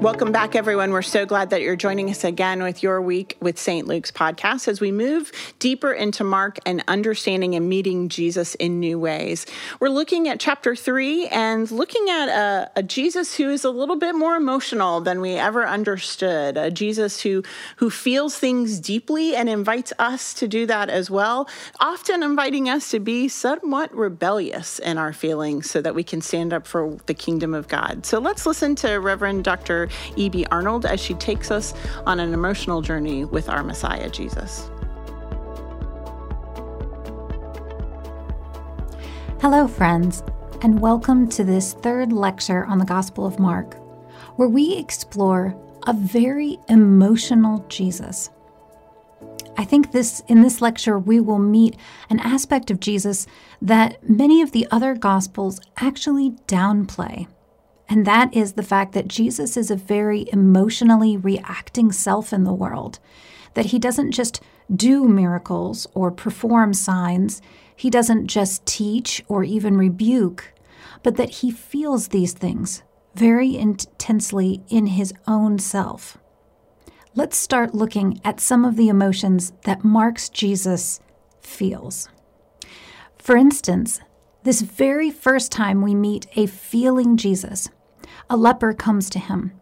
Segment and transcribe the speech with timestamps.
[0.00, 0.92] Welcome back, everyone.
[0.92, 3.86] We're so glad that you're joining us again with your week with St.
[3.86, 8.98] Luke's podcast as we move deeper into Mark and understanding and meeting Jesus in new
[8.98, 9.44] ways.
[9.78, 13.96] We're looking at chapter three and looking at a, a Jesus who is a little
[13.96, 16.56] bit more emotional than we ever understood.
[16.56, 17.42] A Jesus who
[17.76, 21.46] who feels things deeply and invites us to do that as well.
[21.78, 26.54] Often inviting us to be somewhat rebellious in our feelings so that we can stand
[26.54, 28.06] up for the kingdom of God.
[28.06, 29.89] So let's listen to Reverend Dr.
[30.16, 30.46] E.B.
[30.50, 31.74] Arnold as she takes us
[32.06, 34.70] on an emotional journey with our Messiah, Jesus.
[39.40, 40.22] Hello, friends,
[40.62, 43.74] and welcome to this third lecture on the Gospel of Mark,
[44.36, 48.30] where we explore a very emotional Jesus.
[49.56, 51.76] I think this in this lecture we will meet
[52.08, 53.26] an aspect of Jesus
[53.60, 57.26] that many of the other gospels actually downplay.
[57.90, 62.54] And that is the fact that Jesus is a very emotionally reacting self in the
[62.54, 63.00] world,
[63.54, 64.40] that he doesn't just
[64.74, 67.42] do miracles or perform signs,
[67.74, 70.54] he doesn't just teach or even rebuke,
[71.02, 72.84] but that he feels these things
[73.16, 76.16] very intensely in his own self.
[77.16, 81.00] Let's start looking at some of the emotions that Mark's Jesus
[81.40, 82.08] feels.
[83.18, 84.00] For instance,
[84.44, 87.68] this very first time we meet a feeling Jesus,
[88.28, 89.52] a leper comes to him,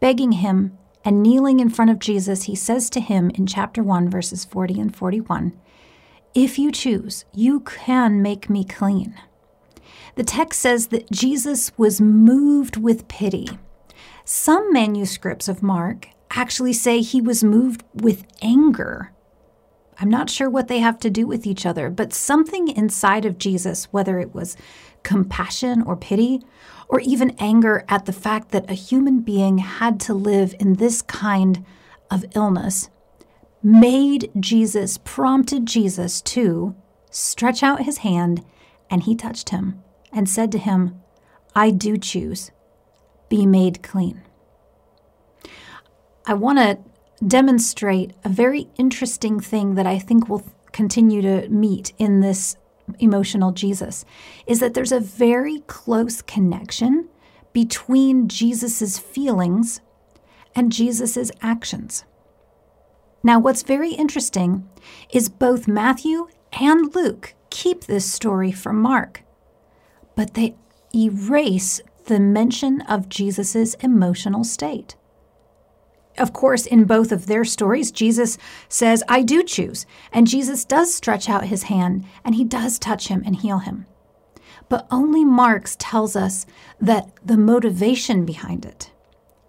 [0.00, 4.10] begging him, and kneeling in front of Jesus, he says to him in chapter 1,
[4.10, 5.58] verses 40 and 41
[6.34, 9.14] If you choose, you can make me clean.
[10.16, 13.48] The text says that Jesus was moved with pity.
[14.24, 19.12] Some manuscripts of Mark actually say he was moved with anger.
[19.98, 23.38] I'm not sure what they have to do with each other, but something inside of
[23.38, 24.56] Jesus, whether it was
[25.02, 26.40] compassion or pity,
[26.90, 31.02] or even anger at the fact that a human being had to live in this
[31.02, 31.64] kind
[32.10, 32.90] of illness,
[33.62, 36.74] made Jesus, prompted Jesus to
[37.08, 38.44] stretch out his hand,
[38.90, 39.80] and he touched him
[40.12, 41.00] and said to him,
[41.54, 42.50] I do choose,
[43.28, 44.22] be made clean.
[46.26, 46.78] I want to
[47.24, 50.42] demonstrate a very interesting thing that I think will
[50.72, 52.56] continue to meet in this
[52.98, 54.04] emotional Jesus
[54.46, 57.08] is that there's a very close connection
[57.52, 59.80] between Jesus's feelings
[60.54, 62.04] and Jesus's actions.
[63.22, 64.68] Now, what's very interesting
[65.10, 69.22] is both Matthew and Luke keep this story from Mark,
[70.16, 70.56] but they
[70.94, 74.96] erase the mention of Jesus's emotional state.
[76.20, 78.36] Of course, in both of their stories, Jesus
[78.68, 79.86] says, I do choose.
[80.12, 83.86] And Jesus does stretch out his hand and he does touch him and heal him.
[84.68, 86.44] But only Mark's tells us
[86.78, 88.92] that the motivation behind it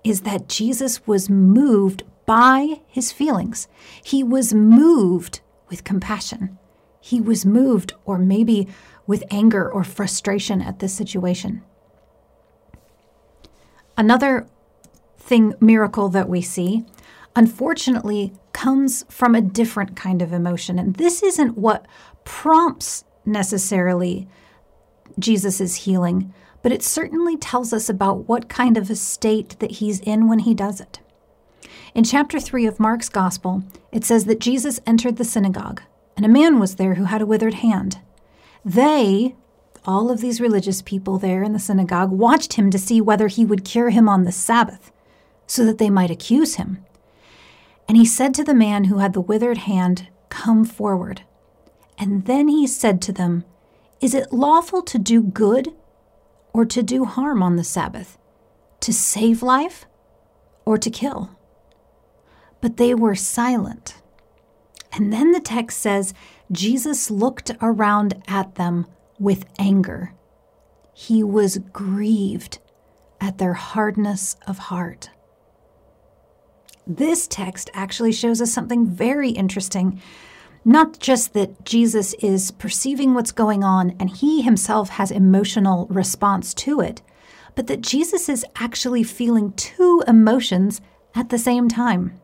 [0.06, 3.68] is that Jesus was moved by his feelings.
[4.02, 6.58] He was moved with compassion.
[7.02, 8.68] He was moved, or maybe
[9.06, 11.64] with anger or frustration at this situation.
[13.98, 14.48] Another
[15.32, 16.84] thing miracle that we see
[17.38, 21.86] unfortunately comes from a different kind of emotion and this isn't what
[22.26, 24.28] prompts necessarily
[25.18, 30.02] Jesus' healing but it certainly tells us about what kind of a state that he's
[30.02, 31.00] in when he does it.
[31.96, 35.82] In chapter 3 of Mark's Gospel, it says that Jesus entered the synagogue,
[36.16, 38.00] and a man was there who had a withered hand.
[38.64, 39.36] They,
[39.86, 43.46] all of these religious people there in the synagogue, watched him to see whether he
[43.46, 44.92] would cure him on the Sabbath
[45.52, 46.78] so that they might accuse him.
[47.86, 51.24] And he said to the man who had the withered hand, Come forward.
[51.98, 53.44] And then he said to them,
[54.00, 55.74] Is it lawful to do good
[56.54, 58.18] or to do harm on the Sabbath?
[58.80, 59.86] To save life
[60.64, 61.32] or to kill?
[62.62, 64.02] But they were silent.
[64.94, 66.14] And then the text says,
[66.50, 68.88] Jesus looked around at them
[69.20, 70.14] with anger.
[70.94, 72.60] He was grieved
[73.20, 75.10] at their hardness of heart.
[76.88, 80.02] This text actually shows us something very interesting.
[80.66, 86.54] Not just that Jesus is perceiving what's going on and he himself has emotional response
[86.56, 87.02] to it,
[87.56, 90.82] but that Jesus is actually feeling two emotions
[91.16, 92.20] at the same time.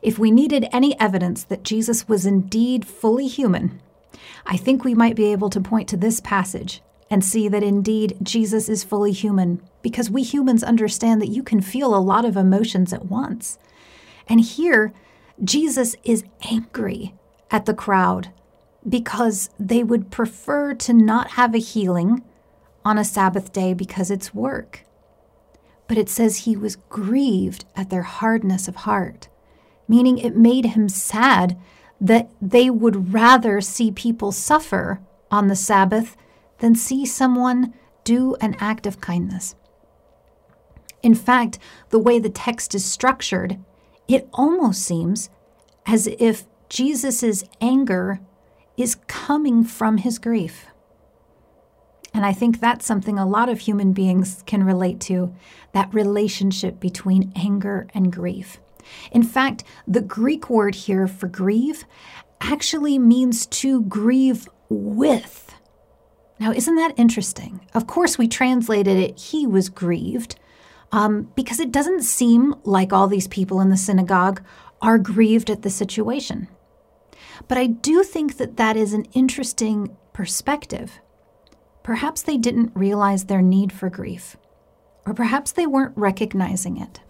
[0.00, 3.80] If we needed any evidence that Jesus was indeed fully human,
[4.46, 8.16] I think we might be able to point to this passage and see that indeed
[8.22, 12.36] Jesus is fully human because we humans understand that you can feel a lot of
[12.36, 13.58] emotions at once.
[14.28, 14.92] And here,
[15.42, 17.14] Jesus is angry
[17.50, 18.30] at the crowd
[18.88, 22.22] because they would prefer to not have a healing
[22.84, 24.84] on a Sabbath day because it's work.
[25.88, 29.28] but it says he was grieved at their hardness of heart,
[29.88, 31.58] meaning it made him sad
[32.00, 35.00] that they would rather see people suffer
[35.30, 36.16] on the Sabbath
[36.58, 37.74] than see someone
[38.04, 39.54] do an act of kindness.
[41.02, 41.58] In fact,
[41.90, 43.58] the way the text is structured,
[44.08, 45.30] it almost seems
[45.86, 48.20] as if Jesus' anger
[48.76, 50.66] is coming from his grief.
[52.14, 55.34] And I think that's something a lot of human beings can relate to
[55.72, 58.58] that relationship between anger and grief.
[59.12, 61.84] In fact, the Greek word here for grieve
[62.40, 65.47] actually means to grieve with.
[66.40, 67.60] Now, isn't that interesting?
[67.74, 70.36] Of course, we translated it, he was grieved,
[70.92, 74.42] um, because it doesn't seem like all these people in the synagogue
[74.80, 76.48] are grieved at the situation.
[77.46, 81.00] But I do think that that is an interesting perspective.
[81.82, 84.36] Perhaps they didn't realize their need for grief,
[85.06, 87.00] or perhaps they weren't recognizing it.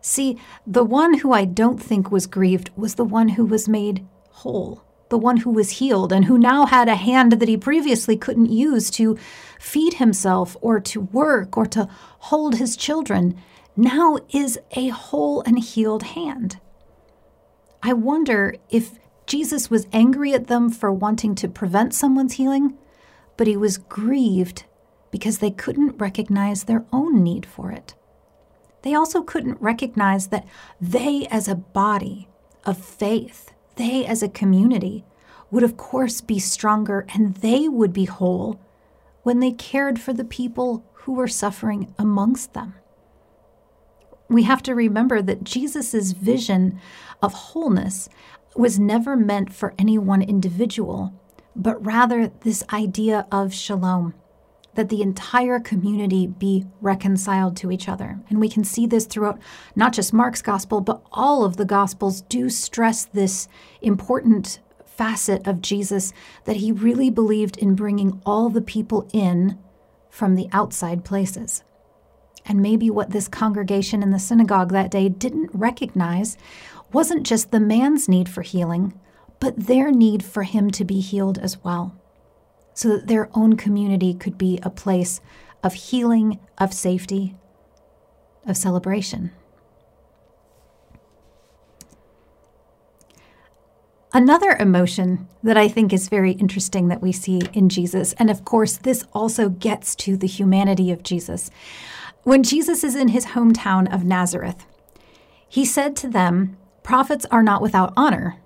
[0.00, 0.36] See,
[0.66, 4.84] the one who I don't think was grieved was the one who was made whole,
[5.12, 8.50] the one who was healed, and who now had a hand that he previously couldn't
[8.50, 9.18] use to
[9.60, 11.86] feed himself or to work or to
[12.30, 13.36] hold his children,
[13.76, 16.58] now is a whole and healed hand.
[17.82, 18.92] I wonder if
[19.26, 22.78] Jesus was angry at them for wanting to prevent someone's healing,
[23.36, 24.64] but he was grieved
[25.10, 27.94] because they couldn't recognize their own need for it.
[28.80, 30.46] They also couldn't recognize that
[30.80, 32.28] they, as a body
[32.64, 35.04] of faith, they, as a community,
[35.50, 38.58] would of course be stronger and they would be whole
[39.22, 42.74] when they cared for the people who were suffering amongst them.
[44.28, 46.80] We have to remember that Jesus' vision
[47.22, 48.08] of wholeness
[48.56, 51.12] was never meant for any one individual,
[51.54, 54.14] but rather this idea of shalom,
[54.74, 58.20] that the entire community be reconciled to each other.
[58.28, 59.38] And we can see this throughout
[59.76, 63.48] not just Mark's gospel, but all of the gospels do stress this
[63.80, 66.12] important facet of Jesus
[66.44, 69.58] that he really believed in bringing all the people in
[70.10, 71.64] from the outside places.
[72.44, 76.36] And maybe what this congregation in the synagogue that day didn't recognize
[76.92, 78.98] wasn't just the man's need for healing,
[79.40, 81.96] but their need for him to be healed as well,
[82.74, 85.20] so that their own community could be a place
[85.62, 87.36] of healing, of safety,
[88.46, 89.30] of celebration.
[94.14, 98.44] Another emotion that I think is very interesting that we see in Jesus, and of
[98.44, 101.50] course, this also gets to the humanity of Jesus.
[102.22, 104.66] When Jesus is in his hometown of Nazareth,
[105.48, 108.36] he said to them, Prophets are not without honor.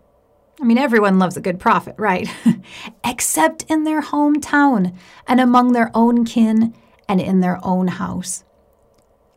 [0.61, 2.31] I mean, everyone loves a good prophet, right?
[3.05, 6.75] Except in their hometown and among their own kin
[7.08, 8.43] and in their own house.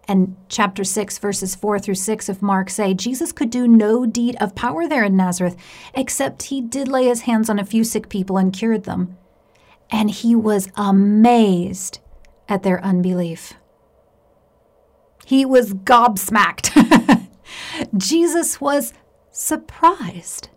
[0.08, 4.36] And chapter 6, verses 4 through 6 of Mark say Jesus could do no deed
[4.42, 5.56] of power there in Nazareth,
[5.94, 9.18] except he did lay his hands on a few sick people and cured them.
[9.92, 12.00] And he was amazed
[12.48, 13.54] at their unbelief.
[15.26, 17.28] He was gobsmacked.
[17.98, 18.94] Jesus was
[19.32, 20.50] surprised.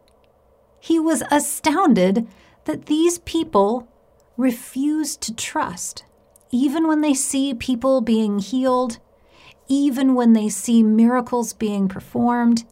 [0.84, 2.26] He was astounded
[2.64, 3.86] that these people
[4.36, 6.04] refuse to trust,
[6.50, 8.98] even when they see people being healed,
[9.68, 12.64] even when they see miracles being performed.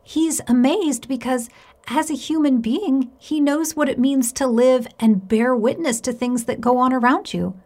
[0.00, 1.50] He's amazed because,
[1.88, 6.12] as a human being, he knows what it means to live and bear witness to
[6.12, 7.60] things that go on around you.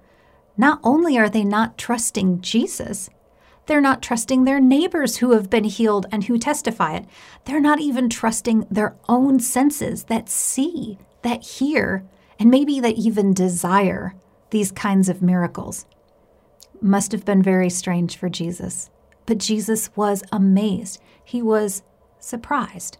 [0.56, 3.10] Not only are they not trusting Jesus,
[3.72, 7.06] they're not trusting their neighbors who have been healed and who testify it.
[7.46, 12.04] They're not even trusting their own senses that see, that hear,
[12.38, 14.14] and maybe that even desire
[14.50, 15.86] these kinds of miracles.
[16.82, 18.90] Must have been very strange for Jesus.
[19.24, 21.00] But Jesus was amazed.
[21.24, 21.82] He was
[22.20, 22.98] surprised.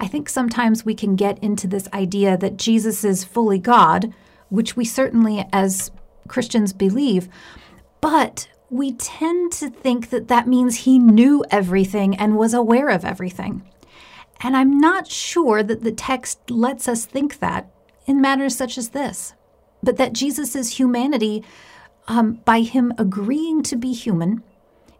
[0.00, 4.14] I think sometimes we can get into this idea that Jesus is fully God,
[4.48, 5.90] which we certainly as
[6.28, 7.28] Christians believe,
[8.00, 13.04] but we tend to think that that means he knew everything and was aware of
[13.04, 13.62] everything.
[14.40, 17.70] And I'm not sure that the text lets us think that
[18.04, 19.32] in matters such as this,
[19.80, 21.44] but that Jesus' humanity,
[22.08, 24.42] um, by him agreeing to be human,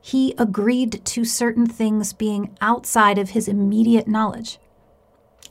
[0.00, 4.60] he agreed to certain things being outside of his immediate knowledge.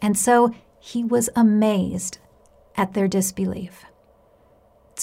[0.02, 2.20] And so he was amazed
[2.78, 3.84] at their disbelief.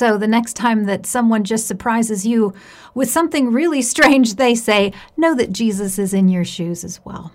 [0.01, 2.55] So the next time that someone just surprises you
[2.95, 7.35] with something really strange, they say, Know that Jesus is in your shoes as well.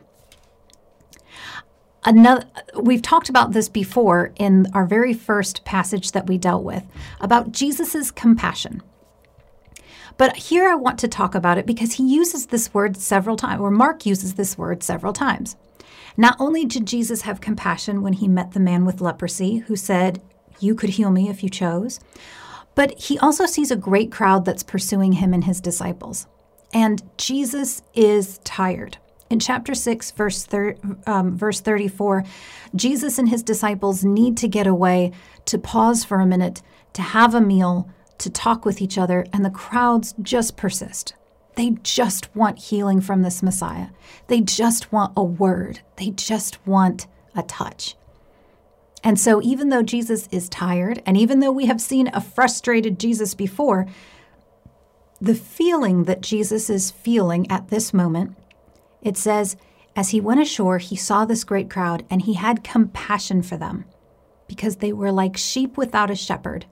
[2.04, 2.44] Another,
[2.82, 6.84] we've talked about this before in our very first passage that we dealt with
[7.22, 8.82] about Jesus' compassion.
[10.18, 13.62] But here I want to talk about it because he uses this word several times,
[13.62, 15.56] or Mark uses this word several times.
[16.18, 20.20] Not only did Jesus have compassion when he met the man with leprosy who said,
[20.60, 22.00] You could heal me if you chose,
[22.76, 26.28] but he also sees a great crowd that's pursuing him and his disciples.
[26.74, 28.98] And Jesus is tired.
[29.30, 30.76] In chapter 6, verse, thir-
[31.08, 32.24] um, verse 34,
[32.76, 35.12] Jesus and his disciples need to get away,
[35.46, 36.62] to pause for a minute,
[36.94, 37.90] to have a meal,
[38.20, 41.16] to talk with each other, and the crowds just persist.
[41.56, 43.88] They just want healing from this Messiah.
[44.28, 45.80] They just want a word.
[45.96, 47.96] They just want a touch.
[49.06, 53.00] And so, even though Jesus is tired, and even though we have seen a frustrated
[53.00, 53.86] Jesus before,
[55.22, 58.36] the feeling that Jesus is feeling at this moment
[59.06, 59.56] it says,
[59.96, 63.86] As he went ashore, he saw this great crowd, and he had compassion for them,
[64.48, 66.66] because they were like sheep without a shepherd,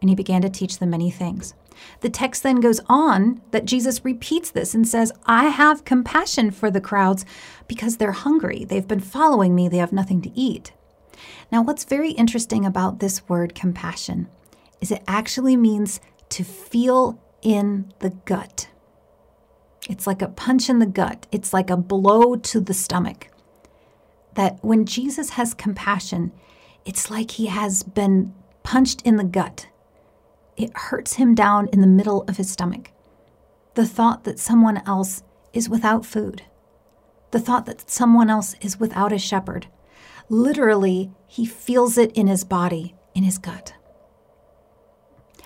[0.00, 1.54] and he began to teach them many things.
[2.00, 6.70] The text then goes on that Jesus repeats this and says, I have compassion for
[6.70, 7.26] the crowds
[7.68, 8.64] because they're hungry.
[8.64, 10.72] They've been following me, they have nothing to eat.
[11.50, 14.28] Now, what's very interesting about this word compassion
[14.80, 18.68] is it actually means to feel in the gut.
[19.88, 23.28] It's like a punch in the gut, it's like a blow to the stomach.
[24.34, 26.32] That when Jesus has compassion,
[26.84, 29.68] it's like he has been punched in the gut.
[30.56, 32.90] It hurts him down in the middle of his stomach.
[33.74, 36.42] The thought that someone else is without food,
[37.30, 39.66] the thought that someone else is without a shepherd.
[40.28, 43.74] Literally, he feels it in his body, in his gut.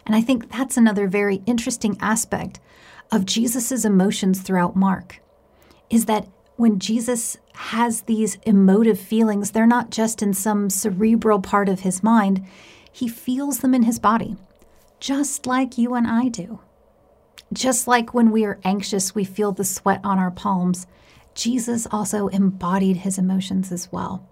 [0.06, 2.60] And I think that's another very interesting aspect
[3.12, 5.20] of Jesus' emotions throughout Mark
[5.90, 11.68] is that when Jesus has these emotive feelings, they're not just in some cerebral part
[11.68, 12.46] of his mind,
[12.92, 14.37] he feels them in his body,
[14.99, 16.60] just like you and I do.
[17.52, 20.87] Just like when we are anxious, we feel the sweat on our palms,
[21.34, 24.28] Jesus also embodied his emotions as well.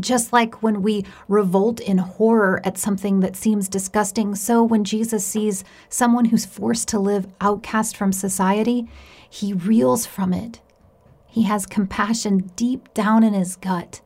[0.00, 5.26] Just like when we revolt in horror at something that seems disgusting, so when Jesus
[5.26, 8.88] sees someone who's forced to live outcast from society,
[9.28, 10.60] he reels from it.
[11.26, 14.00] He has compassion deep down in his gut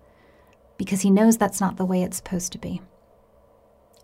[0.76, 2.82] because he knows that's not the way it's supposed to be.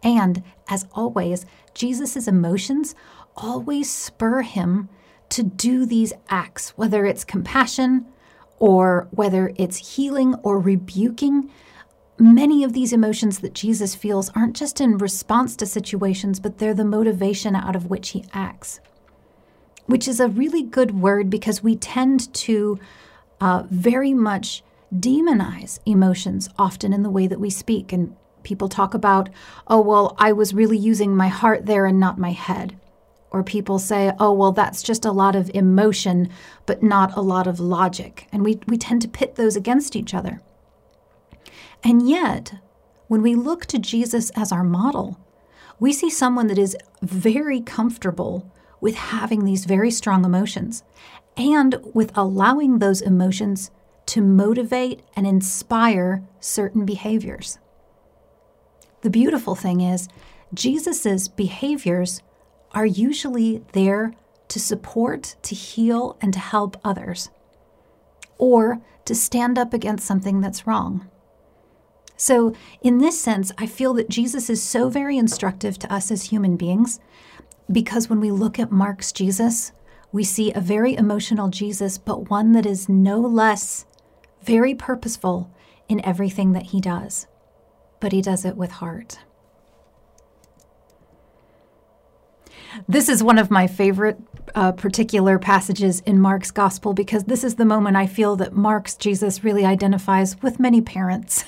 [0.02, 1.44] And as always,
[1.74, 2.94] Jesus' emotions
[3.36, 4.88] always spur him
[5.30, 8.06] to do these acts, whether it's compassion
[8.58, 11.50] or whether it's healing or rebuking
[12.20, 16.74] many of these emotions that Jesus feels aren't just in response to situations, but they're
[16.74, 18.80] the motivation out of which he acts,
[19.86, 22.78] which is a really good word because we tend to
[23.40, 24.62] uh, very much
[24.94, 27.92] demonize emotions often in the way that we speak.
[27.92, 29.30] And people talk about,
[29.66, 32.76] oh, well, I was really using my heart there and not my head.
[33.30, 36.28] Or people say, oh, well, that's just a lot of emotion,
[36.66, 38.26] but not a lot of logic.
[38.32, 40.40] And we, we tend to pit those against each other.
[41.82, 42.54] And yet,
[43.08, 45.18] when we look to Jesus as our model,
[45.78, 50.84] we see someone that is very comfortable with having these very strong emotions
[51.36, 53.70] and with allowing those emotions
[54.06, 57.58] to motivate and inspire certain behaviors.
[59.02, 60.08] The beautiful thing is,
[60.52, 62.22] Jesus' behaviors
[62.72, 64.12] are usually there
[64.48, 67.30] to support, to heal, and to help others,
[68.36, 71.09] or to stand up against something that's wrong.
[72.20, 76.24] So, in this sense, I feel that Jesus is so very instructive to us as
[76.24, 77.00] human beings
[77.72, 79.72] because when we look at Mark's Jesus,
[80.12, 83.86] we see a very emotional Jesus, but one that is no less
[84.42, 85.50] very purposeful
[85.88, 87.26] in everything that he does.
[88.00, 89.20] But he does it with heart.
[92.86, 94.18] This is one of my favorite
[94.54, 98.96] uh, particular passages in Mark's gospel because this is the moment I feel that Mark's
[98.96, 101.44] Jesus really identifies with many parents.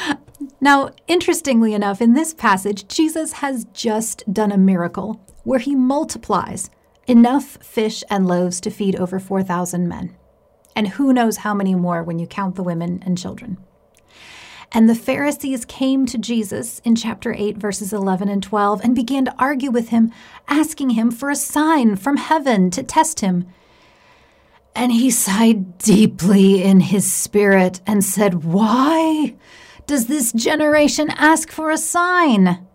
[0.60, 6.70] now, interestingly enough, in this passage, Jesus has just done a miracle where he multiplies
[7.06, 10.16] enough fish and loaves to feed over 4,000 men.
[10.74, 13.58] And who knows how many more when you count the women and children.
[14.72, 19.24] And the Pharisees came to Jesus in chapter 8, verses 11 and 12, and began
[19.24, 20.12] to argue with him,
[20.48, 23.46] asking him for a sign from heaven to test him.
[24.74, 29.34] And he sighed deeply in his spirit and said, Why
[29.86, 32.66] does this generation ask for a sign?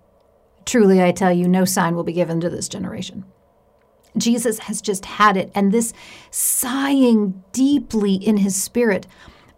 [0.65, 3.25] Truly, I tell you, no sign will be given to this generation.
[4.17, 5.93] Jesus has just had it, and this
[6.31, 9.07] sighing deeply in his spirit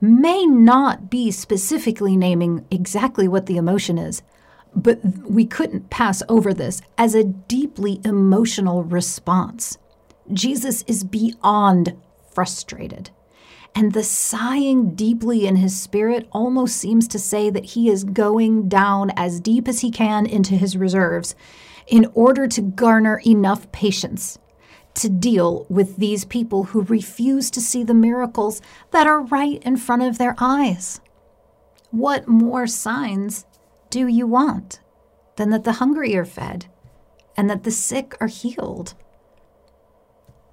[0.04, 4.22] may not be specifically naming exactly what the emotion is,
[4.76, 9.78] but we couldn't pass over this as a deeply emotional response.
[10.34, 11.96] Jesus is beyond
[12.34, 13.12] frustrated.
[13.74, 18.68] And the sighing deeply in his spirit almost seems to say that he is going
[18.68, 21.34] down as deep as he can into his reserves
[21.88, 24.38] in order to garner enough patience
[24.96, 29.78] to deal with these people who refuse to see the miracles that are right in
[29.78, 31.02] front of their eyes.
[31.92, 33.46] What more signs
[33.90, 34.80] do you want
[35.36, 36.68] than that the hungry are fed
[37.36, 38.94] and that the sick are healed?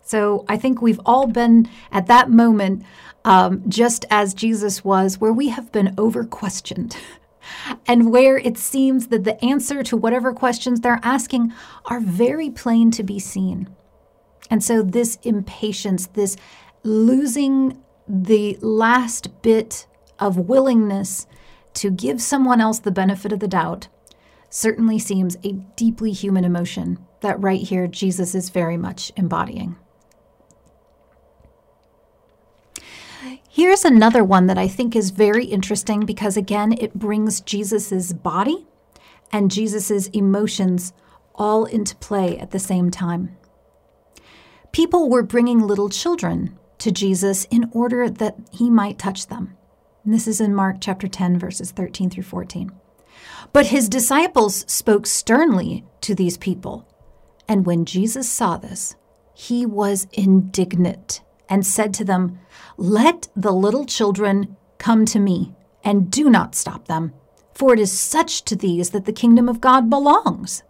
[0.02, 2.82] So I think we've all been at that moment,
[3.24, 6.96] um, just as Jesus was, where we have been over questioned.
[7.86, 11.52] and where it seems that the answer to whatever questions they're asking
[11.86, 13.68] are very plain to be seen.
[14.48, 16.36] And so, this impatience, this
[16.82, 19.86] losing the last bit
[20.18, 21.26] of willingness
[21.74, 23.88] to give someone else the benefit of the doubt,
[24.48, 29.76] certainly seems a deeply human emotion that right here Jesus is very much embodying.
[33.48, 38.66] Here's another one that I think is very interesting because, again, it brings Jesus's body
[39.32, 40.92] and Jesus's emotions
[41.34, 43.36] all into play at the same time.
[44.72, 49.56] People were bringing little children to Jesus in order that he might touch them.
[50.04, 52.70] And this is in Mark chapter 10, verses 13 through 14.
[53.52, 56.86] But his disciples spoke sternly to these people.
[57.48, 58.94] And when Jesus saw this,
[59.34, 62.38] he was indignant and said to them,
[62.76, 67.12] Let the little children come to me, and do not stop them,
[67.52, 70.62] for it is such to these that the kingdom of God belongs.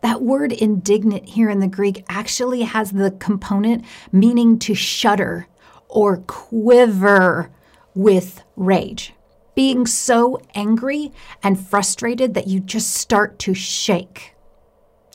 [0.00, 5.46] That word indignant here in the Greek actually has the component meaning to shudder
[5.88, 7.50] or quiver
[7.94, 9.14] with rage.
[9.54, 14.34] Being so angry and frustrated that you just start to shake.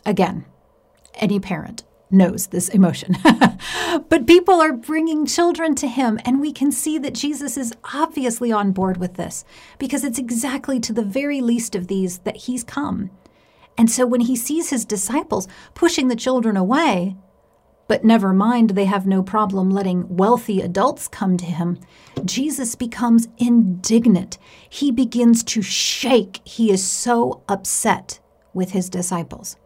[0.06, 0.46] Again,
[1.16, 3.18] any parent knows this emotion.
[4.10, 8.52] but people are bringing children to him, and we can see that Jesus is obviously
[8.52, 9.44] on board with this
[9.80, 13.10] because it's exactly to the very least of these that he's come.
[13.78, 17.16] And so when he sees his disciples pushing the children away,
[17.88, 21.80] but never mind, they have no problem letting wealthy adults come to him.
[22.24, 24.38] Jesus becomes indignant.
[24.70, 26.40] He begins to shake.
[26.46, 28.20] He is so upset
[28.54, 29.58] with his disciples.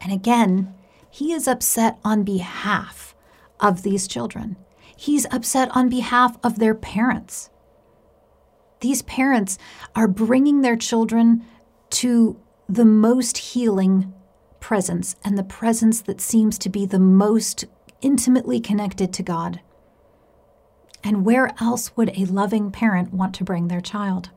[0.00, 0.74] And again,
[1.10, 3.14] he is upset on behalf
[3.60, 4.56] of these children.
[4.96, 7.50] He's upset on behalf of their parents.
[8.80, 9.58] These parents
[9.94, 11.44] are bringing their children
[11.90, 12.40] to
[12.72, 14.14] the most healing
[14.58, 17.66] presence and the presence that seems to be the most
[18.00, 19.60] intimately connected to God.
[21.04, 24.30] And where else would a loving parent want to bring their child?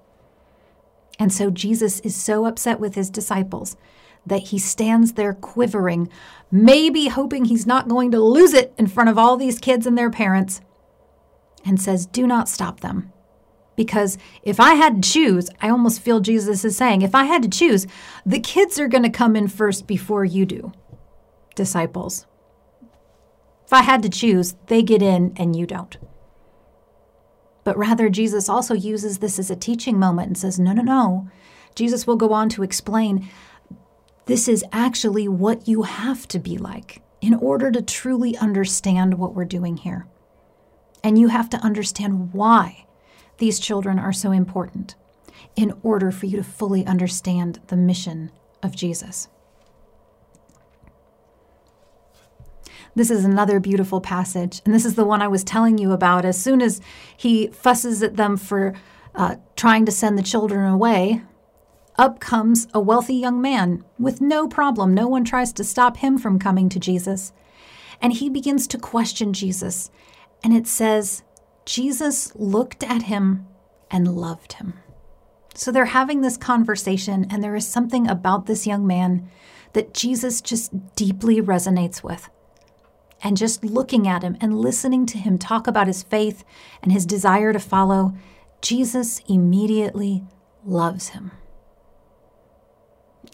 [1.17, 3.77] And so Jesus is so upset with his disciples
[4.25, 6.09] that he stands there quivering,
[6.51, 9.97] maybe hoping he's not going to lose it in front of all these kids and
[9.97, 10.59] their parents,
[11.63, 13.13] and says, Do not stop them.
[13.75, 17.43] Because if I had to choose, I almost feel Jesus is saying, if I had
[17.43, 17.87] to choose,
[18.25, 20.71] the kids are going to come in first before you do,
[21.55, 22.25] disciples.
[23.65, 25.97] If I had to choose, they get in and you don't.
[27.63, 31.29] But rather, Jesus also uses this as a teaching moment and says, no, no, no.
[31.73, 33.27] Jesus will go on to explain
[34.27, 39.33] this is actually what you have to be like in order to truly understand what
[39.33, 40.07] we're doing here.
[41.03, 42.84] And you have to understand why
[43.37, 44.95] these children are so important
[45.55, 49.27] in order for you to fully understand the mission of Jesus.
[52.95, 56.23] This is another beautiful passage, and this is the one I was telling you about.
[56.23, 56.79] As soon as
[57.17, 58.73] he fusses at them for
[59.13, 61.21] uh, trying to send the children away,
[61.97, 64.93] up comes a wealthy young man with no problem.
[64.93, 67.33] No one tries to stop him from coming to Jesus.
[68.01, 69.91] And he begins to question Jesus.
[70.43, 71.23] And it says,
[71.65, 73.47] Jesus looked at him
[73.89, 74.75] and loved him.
[75.55, 79.29] So they're having this conversation, and there is something about this young man
[79.73, 82.29] that Jesus just deeply resonates with.
[83.23, 86.43] And just looking at him and listening to him talk about his faith
[86.83, 88.13] and his desire to follow,
[88.61, 90.23] Jesus immediately
[90.63, 91.31] loves him.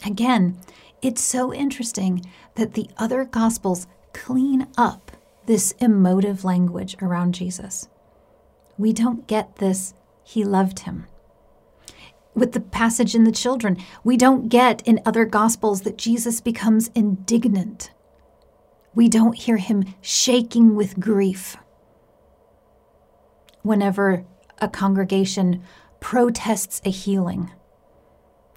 [0.06, 0.60] Again,
[1.02, 2.24] it's so interesting
[2.56, 5.12] that the other gospels clean up
[5.48, 7.90] this emotive language around Jesus
[8.78, 11.08] we don't get this, he loved him.
[12.34, 16.90] With the passage in the children, we don't get in other gospels that Jesus becomes
[16.96, 17.92] indignant.
[18.94, 21.58] We don't hear him shaking with grief.
[23.64, 24.26] Whenever
[24.60, 25.62] a congregation
[26.00, 27.52] protests a healing,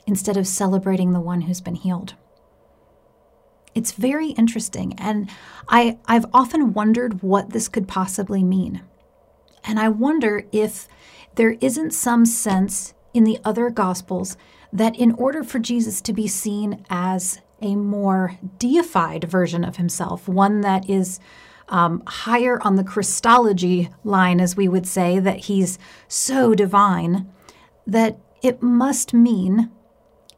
[0.07, 2.15] instead of celebrating the one who's been healed.
[3.75, 5.29] It's very interesting, and
[5.69, 8.83] I, I've often wondered what this could possibly mean.
[9.65, 10.87] And I wonder if
[11.35, 14.37] there isn't some sense in the other Gospels
[14.73, 20.29] that in order for Jesus to be seen as a more deified version of himself,
[20.29, 21.21] one that is
[21.69, 27.33] um, higher on the Christology line, as we would say, that he's so divine,
[27.87, 29.71] that it must mean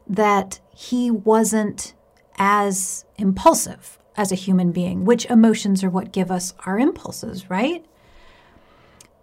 [0.07, 1.93] that he wasn't
[2.37, 7.85] as impulsive as a human being, which emotions are what give us our impulses, right?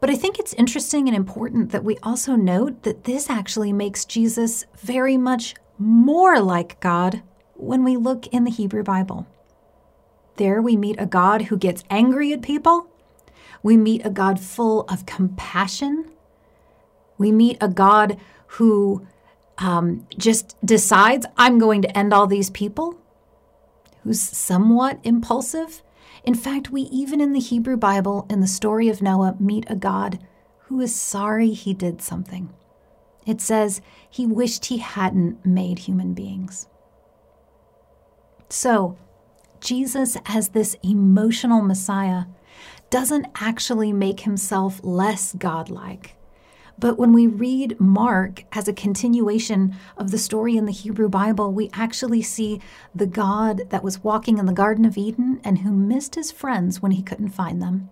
[0.05, 4.05] But I think it's interesting and important that we also note that this actually makes
[4.05, 7.23] Jesus very much more like God
[7.55, 9.27] when we look in the Hebrew Bible.
[10.37, 12.87] There we meet a God who gets angry at people.
[13.63, 16.11] We meet a God full of compassion.
[17.17, 18.19] We meet a God
[18.59, 19.07] who
[19.57, 22.99] um, just decides, I'm going to end all these people,
[24.03, 25.83] who's somewhat impulsive.
[26.25, 29.77] In fact, we even in the Hebrew Bible, in the story of Noah, meet a
[29.77, 30.19] God
[30.67, 32.53] who is sorry he did something.
[33.27, 36.67] It says he wished he hadn't made human beings.
[38.49, 38.97] So,
[39.61, 42.25] Jesus, as this emotional Messiah,
[42.91, 46.17] doesn't actually make himself less godlike.
[46.79, 51.53] But when we read Mark as a continuation of the story in the Hebrew Bible,
[51.53, 52.61] we actually see
[52.95, 56.83] the God that was walking in the Garden of Eden and who missed his friends
[56.83, 57.91] when he couldn't find them.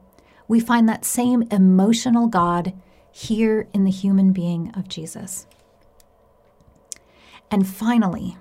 [0.49, 2.73] We find that same emotional God
[3.13, 5.47] here in the human being of Jesus.
[7.51, 8.37] And finally,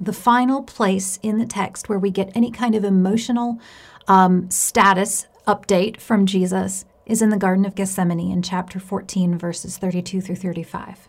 [0.00, 3.60] the final place in the text where we get any kind of emotional
[4.08, 9.78] um, status update from Jesus is in the Garden of Gethsemane in chapter 14, verses
[9.78, 11.08] 32 through 35.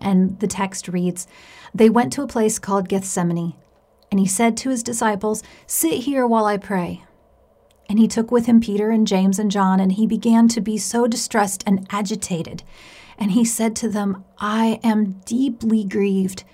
[0.00, 1.26] And the text reads
[1.74, 3.54] They went to a place called Gethsemane,
[4.10, 7.04] and he said to his disciples, Sit here while I pray.
[7.88, 10.76] And he took with him Peter and James and John, and he began to be
[10.76, 12.64] so distressed and agitated.
[13.16, 16.44] And he said to them, I am deeply grieved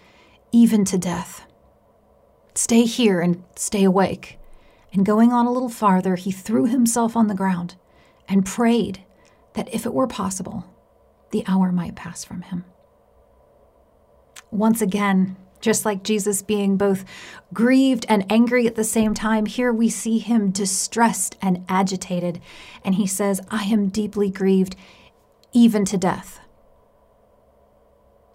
[0.53, 1.47] even to death.
[2.55, 4.39] Stay here and stay awake.
[4.93, 7.77] And going on a little farther, he threw himself on the ground
[8.29, 9.05] and prayed
[9.55, 10.65] that if it were possible,
[11.31, 12.65] the hour might pass from him.
[14.51, 17.05] Once again, just like Jesus being both
[17.55, 22.41] grieved and angry at the same time, here we see him distressed and agitated.
[22.85, 24.77] And he says, I am deeply grieved,
[25.53, 26.41] even to death.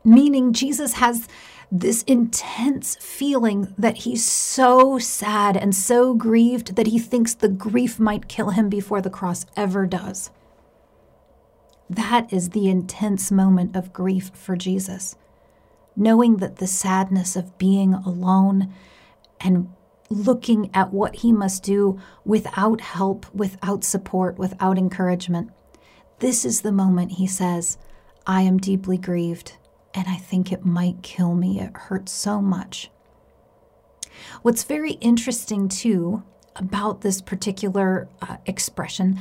[0.03, 1.27] Meaning, Jesus has
[1.71, 7.99] this intense feeling that he's so sad and so grieved that he thinks the grief
[7.99, 10.31] might kill him before the cross ever does.
[11.89, 15.15] That is the intense moment of grief for Jesus.
[15.95, 18.73] Knowing that the sadness of being alone
[19.41, 19.73] and
[20.09, 25.51] looking at what he must do without help, without support, without encouragement.
[26.19, 27.77] This is the moment he says,
[28.25, 29.57] I am deeply grieved
[29.93, 31.59] and I think it might kill me.
[31.59, 32.89] It hurts so much.
[34.41, 36.23] What's very interesting, too,
[36.55, 39.19] about this particular uh, expression,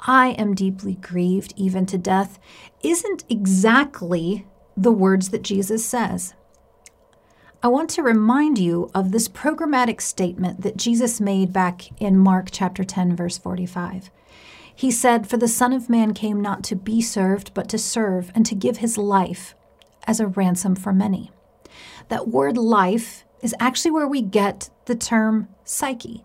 [0.00, 2.38] I am deeply grieved, even to death,
[2.82, 6.34] isn't exactly the words that Jesus says.
[7.60, 12.50] I want to remind you of this programmatic statement that Jesus made back in Mark
[12.52, 14.10] chapter 10, verse 45.
[14.72, 18.30] He said, For the Son of Man came not to be served, but to serve,
[18.32, 19.56] and to give his life
[20.08, 21.30] as a ransom for many.
[22.08, 26.24] That word life is actually where we get the term psyche.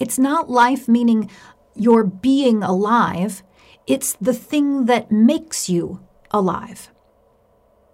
[0.00, 1.30] It's not life meaning
[1.76, 3.42] your being alive,
[3.86, 6.90] it's the thing that makes you alive.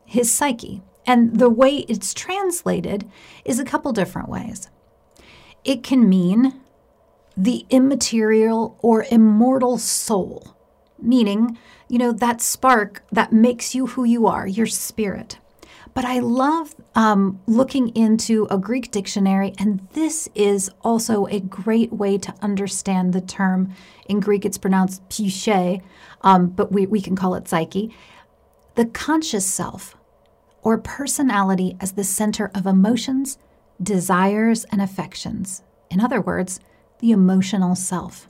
[0.04, 0.82] His psyche.
[1.06, 3.10] And the way it's translated
[3.44, 4.68] is a couple different ways.
[5.64, 6.60] It can mean
[7.36, 10.56] the immaterial or immortal soul,
[11.00, 11.58] meaning
[11.88, 15.38] you know, that spark that makes you who you are, your spirit.
[15.94, 21.92] But I love um, looking into a Greek dictionary, and this is also a great
[21.92, 23.74] way to understand the term.
[24.08, 25.82] In Greek, it's pronounced psyche,
[26.20, 27.92] um, but we, we can call it psyche.
[28.74, 29.96] The conscious self,
[30.62, 33.38] or personality as the center of emotions,
[33.82, 35.62] desires, and affections.
[35.90, 36.60] In other words,
[37.00, 38.28] the emotional self.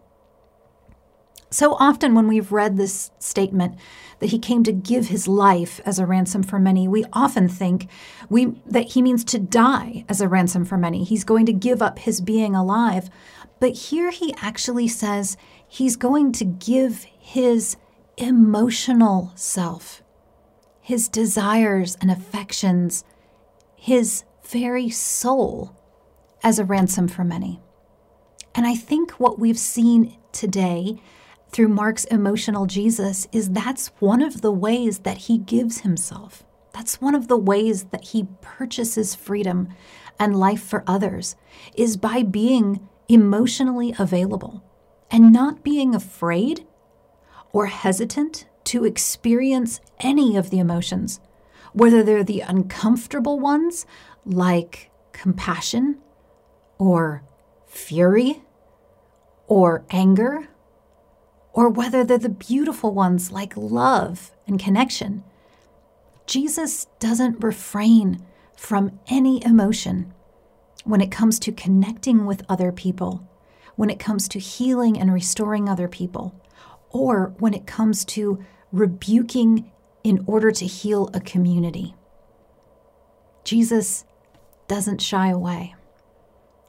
[1.50, 3.76] So often, when we've read this statement
[4.18, 7.88] that he came to give his life as a ransom for many, we often think
[8.28, 11.04] we, that he means to die as a ransom for many.
[11.04, 13.08] He's going to give up his being alive.
[13.60, 17.76] But here he actually says he's going to give his
[18.18, 20.02] emotional self,
[20.82, 23.04] his desires and affections,
[23.74, 25.74] his very soul
[26.42, 27.60] as a ransom for many.
[28.54, 31.00] And I think what we've seen today
[31.50, 36.44] through Mark's emotional Jesus is that's one of the ways that he gives himself.
[36.72, 39.68] That's one of the ways that he purchases freedom
[40.18, 41.36] and life for others
[41.74, 44.62] is by being emotionally available
[45.10, 46.66] and not being afraid
[47.52, 51.20] or hesitant to experience any of the emotions,
[51.72, 53.86] whether they're the uncomfortable ones
[54.26, 55.98] like compassion
[56.78, 57.22] or
[57.66, 58.42] fury
[59.46, 60.48] or anger,
[61.58, 65.24] or whether they're the beautiful ones like love and connection.
[66.24, 68.24] Jesus doesn't refrain
[68.56, 70.14] from any emotion
[70.84, 73.28] when it comes to connecting with other people,
[73.74, 76.32] when it comes to healing and restoring other people,
[76.90, 78.38] or when it comes to
[78.70, 79.68] rebuking
[80.04, 81.96] in order to heal a community.
[83.42, 84.04] Jesus
[84.68, 85.74] doesn't shy away.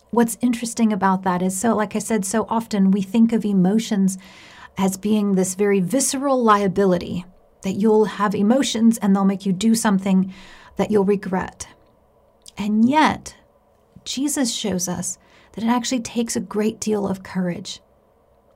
[0.09, 4.17] What's interesting about that is so, like I said, so often we think of emotions
[4.79, 7.25] as being this very visceral liability
[7.63, 10.33] that you'll have emotions and they'll make you do something
[10.77, 11.67] that you'll regret.
[12.57, 13.35] And yet,
[14.05, 15.17] Jesus shows us
[15.51, 17.81] that it actually takes a great deal of courage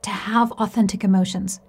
[0.00, 1.60] to have authentic emotions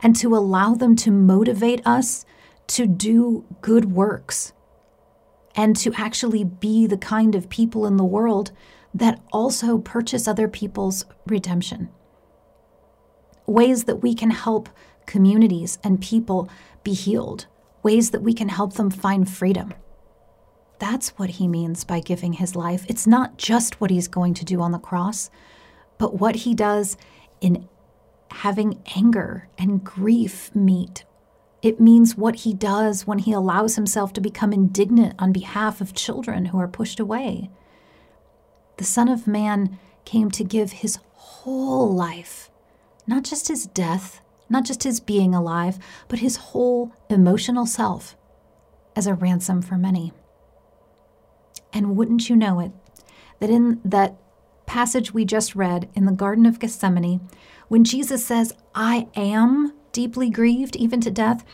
[0.00, 2.24] and to allow them to motivate us
[2.68, 4.52] to do good works
[5.56, 8.52] and to actually be the kind of people in the world
[8.94, 11.88] that also purchase other people's redemption.
[13.46, 14.68] Ways that we can help
[15.06, 16.48] communities and people
[16.82, 17.46] be healed,
[17.82, 19.72] ways that we can help them find freedom.
[20.78, 22.84] That's what he means by giving his life.
[22.88, 25.30] It's not just what he's going to do on the cross,
[25.96, 26.96] but what he does
[27.40, 27.68] in
[28.30, 31.04] having anger and grief meet.
[31.62, 35.94] It means what he does when he allows himself to become indignant on behalf of
[35.94, 37.50] children who are pushed away.
[38.76, 42.50] The Son of Man came to give his whole life,
[43.06, 48.16] not just his death, not just his being alive, but his whole emotional self
[48.94, 50.12] as a ransom for many.
[51.72, 52.72] And wouldn't you know it,
[53.40, 54.16] that in that
[54.66, 57.28] passage we just read in the Garden of Gethsemane,
[57.68, 61.44] when Jesus says, I am deeply grieved, even to death,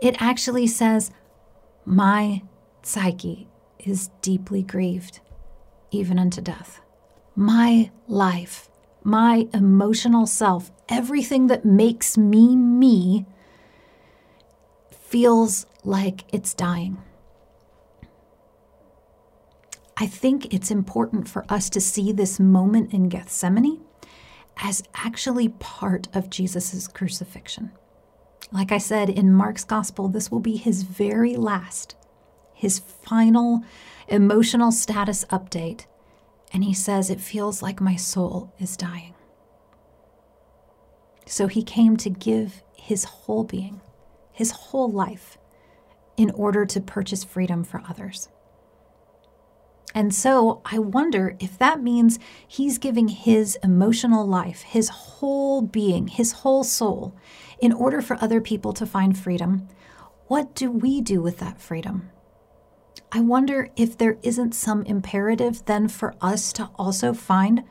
[0.00, 1.10] it actually says,
[1.84, 2.42] My
[2.82, 3.48] psyche
[3.78, 5.20] is deeply grieved,
[5.90, 6.80] even unto death.
[7.34, 8.68] My life,
[9.04, 13.26] my emotional self, everything that makes me me,
[14.90, 16.98] feels like it's dying.
[19.96, 23.80] I think it's important for us to see this moment in Gethsemane
[24.56, 27.72] as actually part of Jesus' crucifixion.
[28.50, 31.94] Like I said in Mark's gospel, this will be his very last,
[32.54, 33.62] his final
[34.08, 35.86] emotional status update.
[36.52, 39.14] And he says, It feels like my soul is dying.
[41.26, 43.80] So he came to give his whole being,
[44.32, 45.38] his whole life,
[46.16, 48.28] in order to purchase freedom for others.
[49.94, 56.08] And so I wonder if that means he's giving his emotional life, his whole being,
[56.08, 57.14] his whole soul,
[57.60, 59.68] in order for other people to find freedom.
[60.28, 62.11] What do we do with that freedom?
[63.14, 67.62] I wonder if there isn't some imperative then for us to also find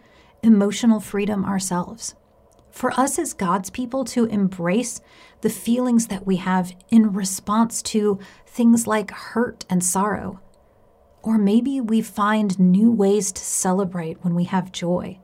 [0.44, 2.16] emotional freedom ourselves.
[2.70, 5.02] For us as God's people to embrace
[5.42, 10.40] the feelings that we have in response to things like hurt and sorrow
[11.24, 15.20] or maybe we find new ways to celebrate when we have joy.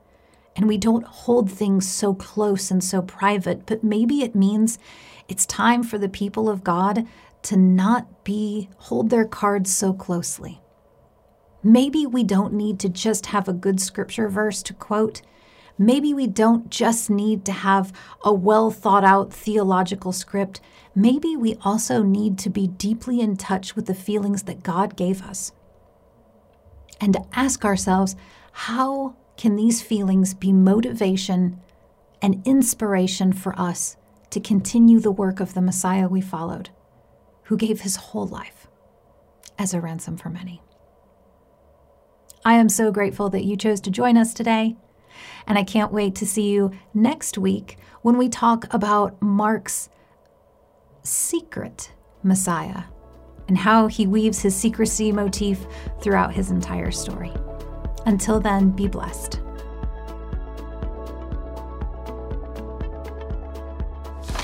[0.56, 4.80] And we don't hold things so close and so private, but maybe it means
[5.28, 7.08] it's time for the people of God
[7.48, 10.62] to not be hold their cards so closely.
[11.64, 15.22] Maybe we don't need to just have a good scripture verse to quote.
[15.78, 20.60] Maybe we don't just need to have a well thought out theological script.
[20.94, 25.24] Maybe we also need to be deeply in touch with the feelings that God gave
[25.24, 25.54] us
[27.00, 28.16] and to ask ourselves
[28.52, 31.62] how can these feelings be motivation
[32.22, 33.96] and inspiration for us
[34.32, 36.72] to continue the work of the Messiah we followed,
[37.48, 38.68] who gave his whole life
[39.58, 40.62] as a ransom for many?
[42.46, 44.76] I am so grateful that you chose to join us today,
[45.48, 49.90] and I can't wait to see you next week when we talk about Mark's
[51.04, 51.92] secret
[52.24, 52.84] Messiah
[53.48, 55.66] and how he weaves his secrecy motif
[56.02, 57.32] throughout his entire story.
[58.06, 59.42] Until then, be blessed.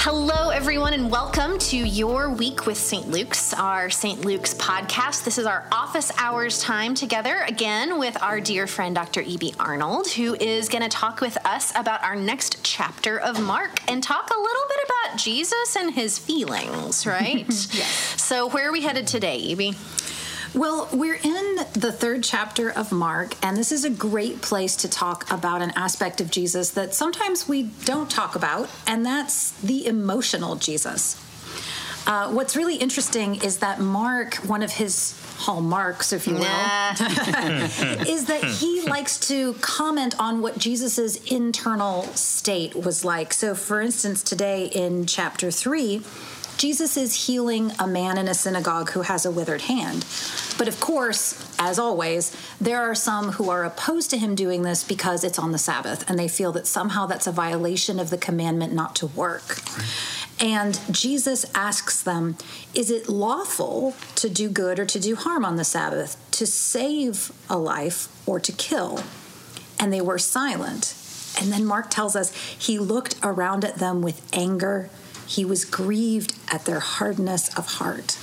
[0.05, 3.07] Hello, everyone, and welcome to Your Week with St.
[3.07, 4.25] Luke's, our St.
[4.25, 5.23] Luke's podcast.
[5.23, 9.21] This is our office hours time together again with our dear friend, Dr.
[9.21, 9.53] E.B.
[9.61, 14.03] Arnold, who is going to talk with us about our next chapter of Mark and
[14.03, 17.47] talk a little bit about Jesus and his feelings, right?
[17.47, 18.21] yes.
[18.21, 19.73] So, where are we headed today, E.B.?
[20.53, 24.87] Well, we're in the third chapter of Mark, and this is a great place to
[24.87, 29.87] talk about an aspect of Jesus that sometimes we don't talk about, and that's the
[29.87, 31.19] emotional Jesus.
[32.05, 36.91] Uh, what's really interesting is that Mark, one of his hallmarks, if you will, nah.
[38.07, 43.33] is that he likes to comment on what Jesus's internal state was like.
[43.33, 46.03] So, for instance, today in chapter three,
[46.57, 50.05] Jesus is healing a man in a synagogue who has a withered hand.
[50.57, 54.83] But of course, as always, there are some who are opposed to him doing this
[54.83, 58.17] because it's on the Sabbath and they feel that somehow that's a violation of the
[58.17, 59.59] commandment not to work.
[60.39, 62.37] And Jesus asks them,
[62.73, 67.31] Is it lawful to do good or to do harm on the Sabbath, to save
[67.49, 69.03] a life or to kill?
[69.79, 70.95] And they were silent.
[71.39, 74.89] And then Mark tells us he looked around at them with anger
[75.33, 78.17] he was grieved at their hardness of heart.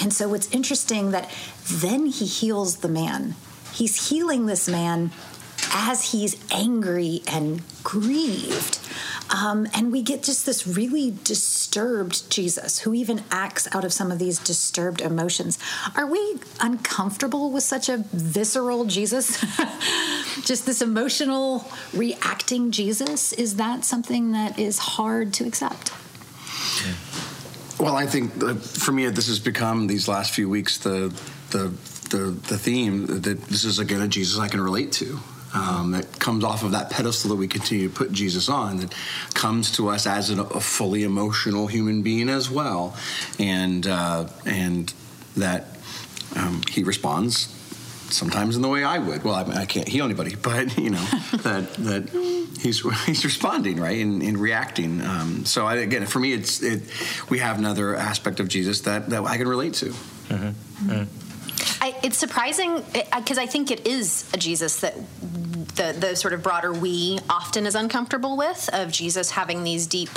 [0.00, 1.30] And so it's interesting that
[1.64, 3.36] then he heals the man.
[3.72, 5.12] He's healing this man
[5.72, 8.80] as he's angry and grieved.
[9.30, 14.10] Um, and we get just this really disturbed Jesus who even acts out of some
[14.10, 15.58] of these disturbed emotions.
[15.96, 19.40] Are we uncomfortable with such a visceral Jesus?
[20.42, 23.32] just this emotional, reacting Jesus?
[23.32, 25.92] Is that something that is hard to accept?
[27.78, 31.12] Well, I think for me, this has become these last few weeks the
[31.50, 31.72] the
[32.10, 35.18] the, the theme that this is again a Jesus I can relate to.
[35.54, 38.94] Um, that comes off of that pedestal that we continue to put Jesus on, that
[39.34, 42.96] comes to us as an, a fully emotional human being as well,
[43.38, 44.94] and uh, and
[45.36, 45.66] that
[46.36, 47.61] um, he responds
[48.12, 49.24] sometimes in the way I would.
[49.24, 51.04] Well, I, mean, I can't heal anybody, but you know
[51.42, 52.08] that that
[52.60, 55.00] he's he's responding right and, and reacting.
[55.02, 56.82] Um, so I, again, for me, it's it,
[57.28, 59.86] we have another aspect of Jesus that that I can relate to.
[59.86, 60.90] Mm-hmm.
[60.90, 61.82] Mm-hmm.
[61.82, 64.94] I, it's surprising because I think it is a Jesus that
[65.76, 70.10] the, the sort of broader we often is uncomfortable with of Jesus having these deep,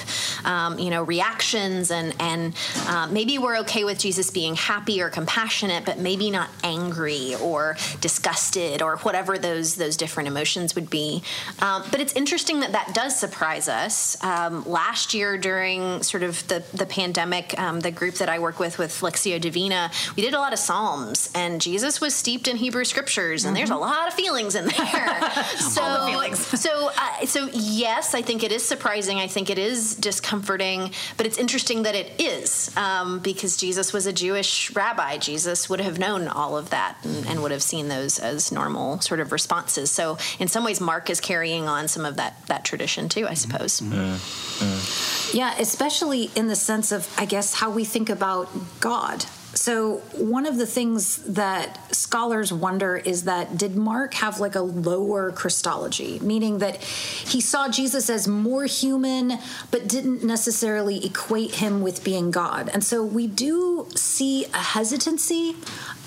[0.45, 2.55] um, you know, reactions and and
[2.87, 7.77] uh, maybe we're okay with Jesus being happy or compassionate, but maybe not angry or
[8.01, 11.23] disgusted or whatever those those different emotions would be.
[11.59, 14.21] Um, but it's interesting that that does surprise us.
[14.23, 18.59] Um, last year during sort of the the pandemic, um, the group that I work
[18.59, 22.57] with with Lectio Divina, we did a lot of Psalms, and Jesus was steeped in
[22.57, 23.57] Hebrew scriptures, and mm-hmm.
[23.57, 25.31] there's a lot of feelings in there.
[25.57, 29.17] so, so, uh, so yes, I think it is surprising.
[29.17, 34.05] I think it is discomforting, but it's interesting that it is um, because Jesus was
[34.05, 35.17] a Jewish rabbi.
[35.17, 38.99] Jesus would have known all of that and, and, would have seen those as normal
[39.01, 39.91] sort of responses.
[39.91, 43.27] So, in some ways, Mark is carrying on some of that that tradition too.
[43.27, 43.81] I suppose.
[43.81, 45.37] Mm-hmm.
[45.37, 49.25] Yeah, especially in the sense of, I guess, how we think about God
[49.55, 54.61] so, one of the things that scholars wonder is that did Mark have like a
[54.61, 59.39] lower Christology, meaning that he saw Jesus as more human,
[59.71, 62.69] but didn't necessarily equate him with being God?
[62.73, 65.55] And so, we do see a hesitancy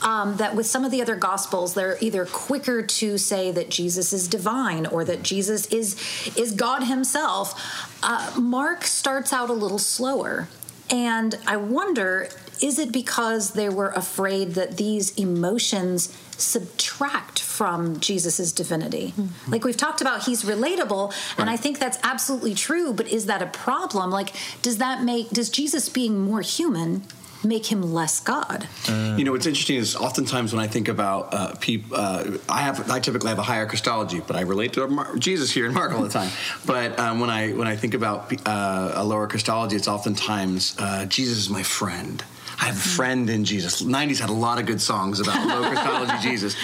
[0.02, 4.12] um, that with some of the other gospels, they're either quicker to say that Jesus
[4.12, 5.96] is divine or that Jesus is
[6.36, 7.98] is God Himself.
[8.02, 10.48] Uh, Mark starts out a little slower.
[10.90, 12.30] And I wonder
[12.62, 19.14] is it because they were afraid that these emotions subtract from Jesus's divinity?
[19.16, 19.52] Mm-hmm.
[19.52, 21.38] Like we've talked about, he's relatable, right.
[21.38, 22.92] and I think that's absolutely true.
[22.92, 24.10] But is that a problem?
[24.10, 27.02] Like, does that make does Jesus being more human
[27.44, 28.66] make him less God.
[28.88, 32.90] You know, what's interesting is oftentimes when I think about uh, people, uh, I have
[32.90, 35.92] I typically have a higher Christology, but I relate to Mar- Jesus here in Mark
[35.92, 36.30] all the time.
[36.66, 41.06] but um, when I when I think about uh, a lower Christology, it's oftentimes uh,
[41.06, 42.22] Jesus is my friend.
[42.60, 43.82] I have a friend in Jesus.
[43.82, 46.56] 90s had a lot of good songs about low Christology Jesus.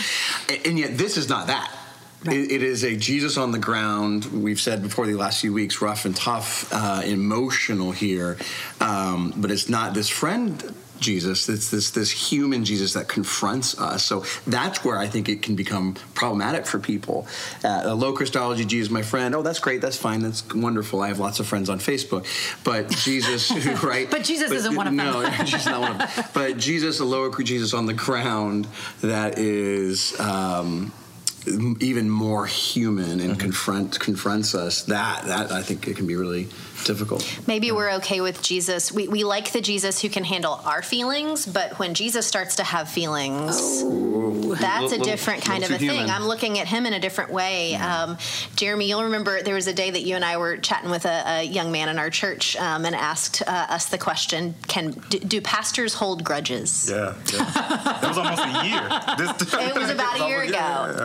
[0.64, 1.70] And yet this is not that.
[2.24, 2.36] Right.
[2.36, 4.24] It, it is a Jesus on the ground.
[4.26, 8.38] We've said before the last few weeks, rough and tough, uh, emotional here,
[8.80, 10.74] um, but it's not this friend
[11.04, 11.48] Jesus.
[11.48, 14.04] It's this this human Jesus that confronts us.
[14.04, 17.26] So that's where I think it can become problematic for people.
[17.62, 19.34] Uh, a low Christology Jesus, my friend.
[19.34, 19.80] Oh, that's great.
[19.80, 20.20] That's fine.
[20.20, 21.00] That's wonderful.
[21.00, 22.26] I have lots of friends on Facebook.
[22.64, 23.50] But Jesus,
[23.82, 24.10] right?
[24.10, 25.04] but Jesus but, isn't one of them.
[25.06, 26.24] No, Jesus not one of them.
[26.32, 28.66] But Jesus, a lower Jesus on the ground
[29.02, 30.18] that is.
[30.18, 30.92] Um,
[31.46, 36.48] even more human and confront confronts us, that that I think it can be really
[36.84, 37.40] difficult.
[37.46, 38.92] Maybe we're okay with Jesus.
[38.92, 42.64] We, we like the Jesus who can handle our feelings, but when Jesus starts to
[42.64, 43.82] have feelings,
[44.60, 45.90] that's a Little- different kind of a thing.
[45.90, 46.10] human.
[46.10, 47.74] I'm looking at him in a different way.
[47.76, 48.18] Um,
[48.56, 51.22] Jeremy, you'll remember there was a day that you and I were chatting with a,
[51.40, 55.18] a young man in our church um, and asked uh, us the question: Can do,
[55.18, 56.88] do pastors hold grudges?
[56.90, 57.44] Yeah, yeah.
[57.54, 59.36] that was almost a year.
[59.36, 60.96] This, It was about a year ago, Yeah,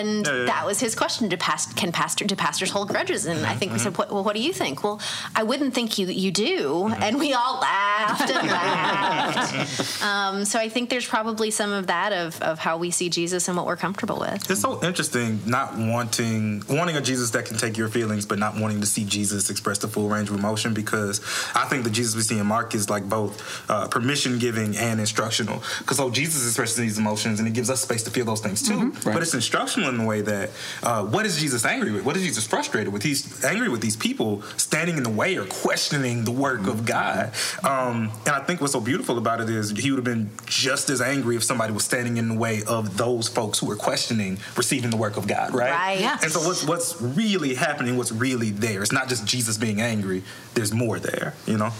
[0.00, 0.44] and Yeah, yeah.
[0.46, 3.26] that was his question: Do past can pastor do pastors hold grudges?
[3.26, 5.00] And I think we said, what, "Well, what do you think?" Well,
[5.34, 10.02] I wouldn't think you you do, and we all laughed and laughed.
[10.02, 13.48] um, so I think there's probably some of that of of how we see Jesus
[13.48, 14.50] and what we're comfortable with.
[14.50, 18.56] It's so interesting not wanting wanting a Jesus that can take your feelings, but not
[18.56, 20.74] wanting to see Jesus express the full range of emotion.
[20.74, 21.20] Because
[21.54, 25.00] I think the Jesus we see in Mark is like both uh, permission giving and
[25.00, 25.62] instructional.
[25.78, 28.66] Because so Jesus expresses these emotions and it gives us space to feel those things
[28.66, 28.90] too.
[28.90, 29.04] Right.
[29.04, 30.50] But it's instructional in the way that
[30.82, 32.04] uh, what is Jesus angry with?
[32.04, 33.02] What is Jesus frustrated with?
[33.02, 37.32] He's angry with these people standing in the way or questioning the work of God.
[37.62, 40.90] Um, and I think what's so beautiful about it is he would have been just
[40.90, 44.38] as angry if somebody was standing in the way of those folks who were questioning
[44.56, 45.70] receiving the work of God, right?
[45.70, 46.00] Right.
[46.00, 46.18] Yeah.
[46.22, 47.96] And so what's what's really happening?
[47.96, 48.82] What's really there?
[48.82, 50.22] It's not just Jesus being angry.
[50.54, 51.70] There's more there, you know.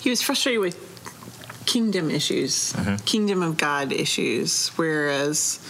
[0.00, 0.92] He was frustrated with
[1.66, 5.60] kingdom issues, kingdom of God issues, whereas,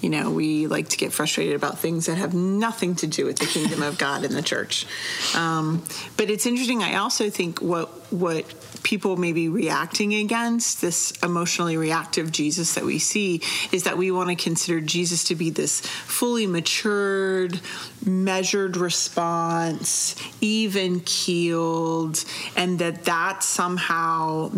[0.00, 3.38] you know, we like to get frustrated about things that have nothing to do with
[3.38, 4.86] the kingdom of God and the church.
[5.34, 5.82] Um,
[6.16, 6.82] but it's interesting.
[6.82, 8.44] I also think what what
[8.82, 13.42] people may be reacting against this emotionally reactive Jesus that we see
[13.72, 17.60] is that we want to consider Jesus to be this fully matured,
[18.04, 22.24] measured response, even keeled,
[22.56, 24.50] and that that somehow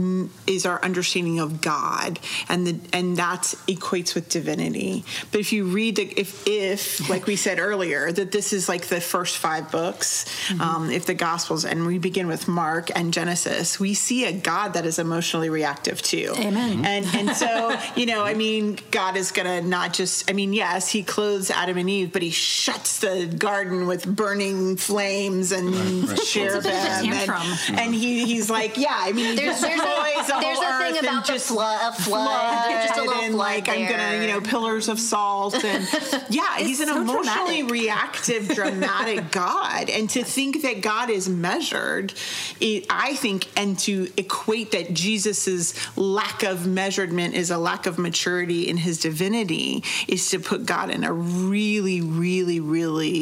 [0.47, 2.19] is our understanding of God,
[2.49, 5.05] and the and that equates with divinity.
[5.31, 8.87] But if you read the if if like we said earlier that this is like
[8.87, 10.27] the first five books,
[10.61, 14.75] um, if the Gospels, and we begin with Mark and Genesis, we see a God
[14.75, 16.35] that is emotionally reactive too.
[16.37, 16.85] Amen.
[16.85, 20.31] And and so you know, I mean, God is gonna not just.
[20.31, 24.77] I mean, yes, He clothes Adam and Eve, but He shuts the garden with burning
[24.77, 25.73] flames and
[26.25, 28.97] cherubim, It's a bit of a and, and he he's like, yeah.
[28.97, 31.95] I mean, There's there's destroys a, there's a thing earth and about the just flood,
[31.95, 32.71] a flood.
[32.71, 35.87] There's just a little and flood like I'm gonna, you know, pillars of salt and
[36.31, 37.71] yeah, he's an so emotionally dramatic.
[37.71, 39.91] reactive, dramatic God.
[39.91, 42.15] And to think that God is measured,
[42.61, 47.99] it, I think, and to equate that Jesus's lack of measurement is a lack of
[47.99, 53.22] maturity in his divinity is to put God in a really, really, really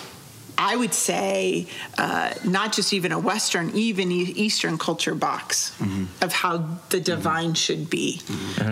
[0.61, 1.65] I would say
[1.97, 5.73] uh, not just even a Western, even Eastern culture box
[6.21, 6.57] of how
[6.89, 8.21] the divine should be.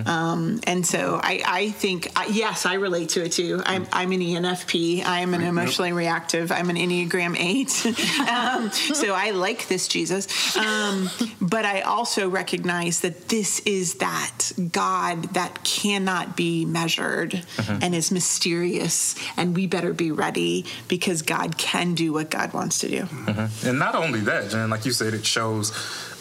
[0.05, 3.63] Um, and so I, I think, I, yes, I relate to it too.
[3.65, 5.03] I'm, I'm an ENFP.
[5.03, 6.51] I am an emotionally reactive.
[6.51, 7.85] I'm an Enneagram 8.
[8.29, 10.55] um, so I like this Jesus.
[10.57, 11.09] Um,
[11.41, 18.11] but I also recognize that this is that God that cannot be measured and is
[18.11, 19.15] mysterious.
[19.37, 23.01] And we better be ready because God can do what God wants to do.
[23.01, 23.67] Mm-hmm.
[23.67, 25.71] And not only that, Jen, like you said, it shows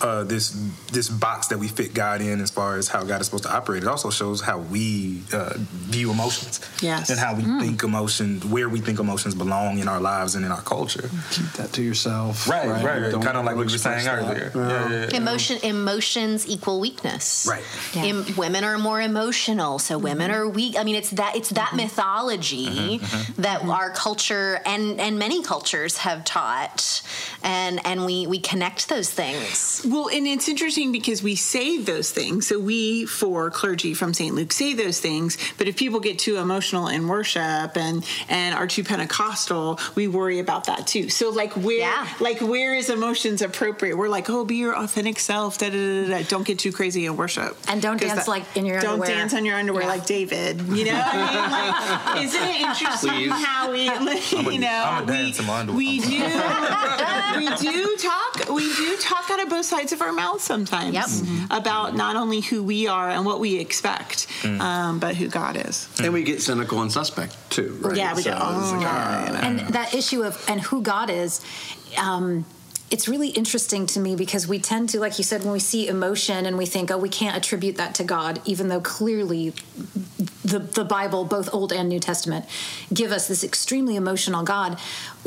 [0.01, 0.51] uh, this
[0.93, 3.55] this box that we fit God in as far as how God is supposed to
[3.55, 3.83] operate.
[3.83, 7.11] It also shows how we uh, view emotions, Yes.
[7.11, 7.61] and how we mm.
[7.61, 11.11] think emotions, where we think emotions belong in our lives and in our culture.
[11.31, 12.49] Keep that to yourself.
[12.49, 14.19] Right, right, Don't kind of like what we were saying that.
[14.19, 14.53] earlier.
[14.55, 14.69] Yeah.
[14.69, 15.17] Yeah, yeah, yeah.
[15.17, 17.47] Emotion, emotions equal weakness.
[17.49, 17.65] Right.
[17.95, 18.05] Yeah.
[18.05, 20.05] Em- women are more emotional, so mm-hmm.
[20.05, 20.79] women are weak.
[20.79, 21.77] I mean, it's that it's that mm-hmm.
[21.79, 23.01] mythology
[23.37, 27.03] that our culture and and many cultures have taught,
[27.43, 29.83] and and we we connect those things.
[29.89, 32.47] Well, and it's interesting because we say those things.
[32.47, 34.35] So we, for clergy from St.
[34.35, 35.39] Luke, say those things.
[35.57, 40.39] But if people get too emotional in worship and and are too Pentecostal, we worry
[40.39, 41.09] about that too.
[41.09, 42.07] So like where Yeah.
[42.21, 43.97] like where is emotions appropriate?
[43.97, 45.57] We're like, oh, be your authentic self.
[45.59, 46.23] Da, da, da, da.
[46.29, 47.57] Don't get too crazy in worship.
[47.69, 49.17] And don't dance like in your don't underwear.
[49.17, 49.89] dance on your underwear Yeah.
[49.89, 50.61] like David.
[50.79, 51.51] You know, what I mean,
[52.15, 53.45] like, isn't it interesting Please.
[53.47, 55.79] how we, a- you know, we, dance in my underwear.
[55.79, 56.09] we do
[57.39, 61.49] we do talk we do talk out of both sides of our mouths sometimes Yep.
[61.51, 65.89] about not only who we are and what we expect, um, but who God is.
[66.03, 67.79] And we get cynical and suspect too.
[67.81, 67.97] Right?
[67.97, 68.37] Yeah, we so do.
[68.37, 69.39] it's like, Oh, ah, know.
[69.41, 71.41] and that issue of and who God is.
[71.97, 72.45] Um,
[72.91, 75.89] it's really interesting to me because we tend to, like you said, when we see
[75.89, 79.51] emotion and we think, oh, we can't attribute that to God, even though clearly
[80.43, 82.47] the, the Bible, both Old and New Testament,
[82.93, 84.79] give us this extremely emotional God.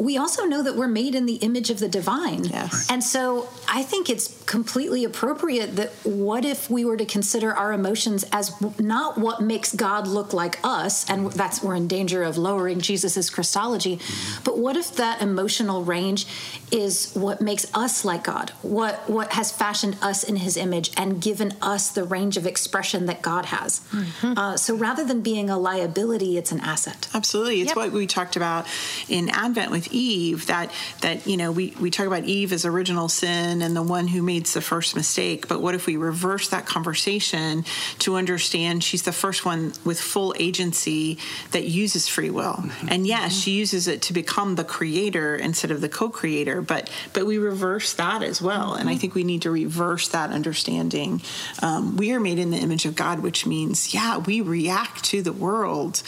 [0.01, 2.43] We also know that we're made in the image of the divine.
[2.45, 2.89] Yes.
[2.89, 7.71] And so I think it's completely appropriate that what if we were to consider our
[7.71, 12.37] emotions as not what makes God look like us, and that's we're in danger of
[12.37, 13.99] lowering Jesus's Christology,
[14.43, 16.25] but what if that emotional range
[16.71, 21.21] is what makes us like God, what what has fashioned us in His image and
[21.21, 23.81] given us the range of expression that God has.
[24.23, 27.07] Uh, so rather than being a liability, it's an asset.
[27.13, 27.61] Absolutely.
[27.61, 27.75] It's Yep.
[27.77, 28.65] what we talked about
[29.07, 30.71] in Advent with Eve that
[31.01, 34.21] that you know, we we talk about Eve as original sin and the one who
[34.21, 37.63] made the first mistake, but what if we reverse that conversation
[37.99, 41.17] to understand she's the first one with full agency
[41.51, 42.63] that uses free will.
[42.87, 47.25] And yes, she uses it to become the creator instead of the co-creator, but but
[47.25, 48.73] we reverse that as well.
[48.73, 51.21] And I think we need to reverse that understanding.
[51.61, 55.21] Um, we are made in the image of God, which means, yeah, we react to
[55.21, 56.03] the world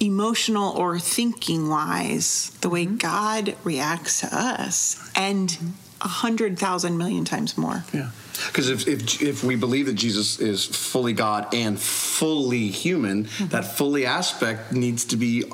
[0.00, 2.96] emotional or thinking wise the way mm-hmm.
[2.96, 5.56] God reacts to us and
[6.00, 7.84] a hundred thousand million times more.
[7.92, 8.10] Yeah.
[8.48, 13.46] Because if, if if we believe that Jesus is fully God and fully human, mm-hmm.
[13.48, 15.44] that fully aspect needs to be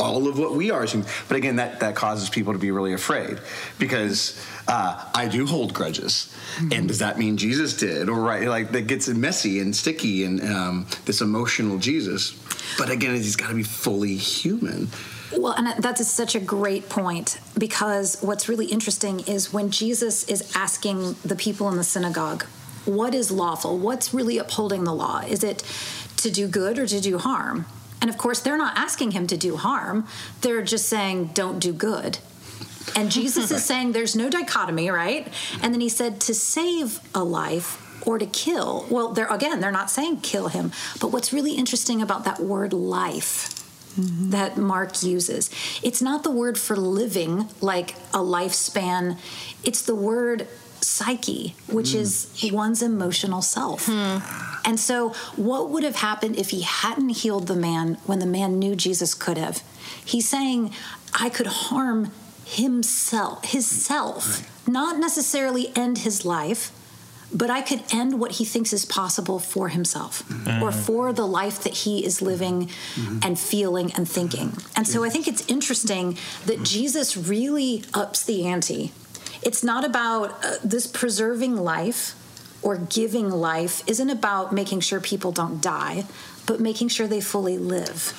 [0.00, 0.86] all of what we are.
[1.28, 3.40] But again, that, that causes people to be really afraid
[3.78, 6.34] because uh, I do hold grudges.
[6.72, 8.08] And does that mean Jesus did?
[8.08, 12.32] Or right, like that gets messy and sticky and um, this emotional Jesus.
[12.78, 14.88] But again, he's got to be fully human.
[15.36, 20.52] Well, and that's such a great point because what's really interesting is when Jesus is
[20.54, 22.44] asking the people in the synagogue,
[22.84, 23.78] what is lawful?
[23.78, 25.20] What's really upholding the law?
[25.20, 25.62] Is it
[26.18, 27.66] to do good or to do harm?
[28.00, 30.06] And of course, they're not asking him to do harm,
[30.42, 32.18] they're just saying, don't do good.
[32.94, 35.32] And Jesus is saying there's no dichotomy, right?
[35.62, 38.86] And then he said to save a life or to kill.
[38.90, 40.72] Well, they're again, they're not saying kill him.
[41.00, 43.48] But what's really interesting about that word life
[43.98, 44.30] mm-hmm.
[44.30, 45.50] that Mark uses,
[45.82, 49.18] it's not the word for living like a lifespan,
[49.64, 50.46] it's the word
[50.80, 51.96] psyche, which mm.
[51.96, 53.86] is one's emotional self.
[53.86, 54.18] Hmm.
[54.64, 58.58] And so, what would have happened if he hadn't healed the man when the man
[58.58, 59.62] knew Jesus could have?
[60.04, 60.72] He's saying,
[61.18, 62.12] I could harm
[62.46, 66.70] himself, his self, not necessarily end his life,
[67.34, 70.62] but I could end what he thinks is possible for himself mm-hmm.
[70.62, 73.18] or for the life that he is living mm-hmm.
[73.24, 74.52] and feeling and thinking.
[74.76, 76.16] And so I think it's interesting
[76.46, 76.64] that mm-hmm.
[76.64, 78.92] Jesus really ups the ante.
[79.42, 82.14] It's not about uh, this preserving life
[82.62, 86.04] or giving life, isn't about making sure people don't die,
[86.46, 88.16] but making sure they fully live.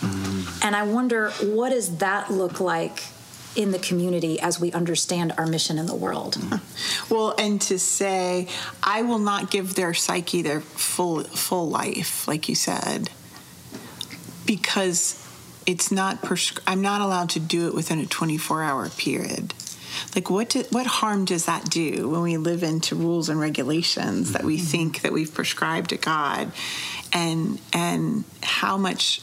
[0.63, 3.03] And I wonder what does that look like
[3.57, 6.37] in the community as we understand our mission in the world?
[7.09, 8.47] Well, and to say,
[8.83, 13.09] I will not give their psyche their full full life, like you said,
[14.45, 15.25] because
[15.65, 16.21] it's not.
[16.21, 19.53] Prescri- I'm not allowed to do it within a 24 hour period.
[20.15, 20.49] Like what?
[20.49, 24.57] Do, what harm does that do when we live into rules and regulations that we
[24.57, 24.65] mm-hmm.
[24.65, 26.51] think that we've prescribed to God,
[27.13, 29.21] and and how much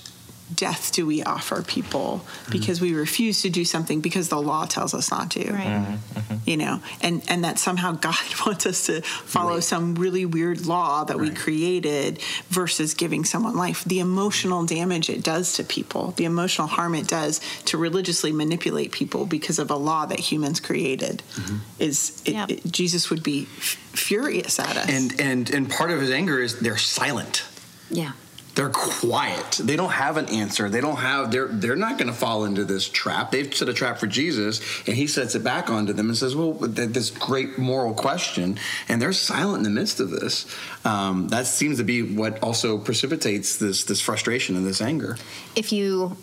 [0.55, 4.93] death do we offer people because we refuse to do something because the law tells
[4.95, 5.67] us not to Right.
[5.67, 6.35] Mm-hmm, mm-hmm.
[6.51, 8.15] you know and and that somehow god
[8.45, 12.21] wants us to follow some really weird law that we created
[12.51, 17.09] versus giving someone life the emotional damage it does to people the emotional harm it
[17.09, 21.57] does to religiously manipulate people because of a law that humans created mm-hmm.
[21.79, 22.51] is it, Yep.
[22.51, 26.41] it- jesus would be f- furious at us And and and part of his anger
[26.41, 27.45] is they're silent.
[27.91, 28.13] Yeah.
[28.55, 29.61] They're quiet.
[29.63, 30.69] They don't have an answer.
[30.69, 31.31] They don't have.
[31.31, 33.31] They're they're not going to fall into this trap.
[33.31, 36.37] They've set a trap for Jesus, and he sets it back onto them and says,
[36.37, 40.47] "Well, this great moral question," and they're silent in the midst of this.
[40.85, 45.17] Um, that seems to be what also precipitates this this frustration and this anger.
[45.57, 46.17] if you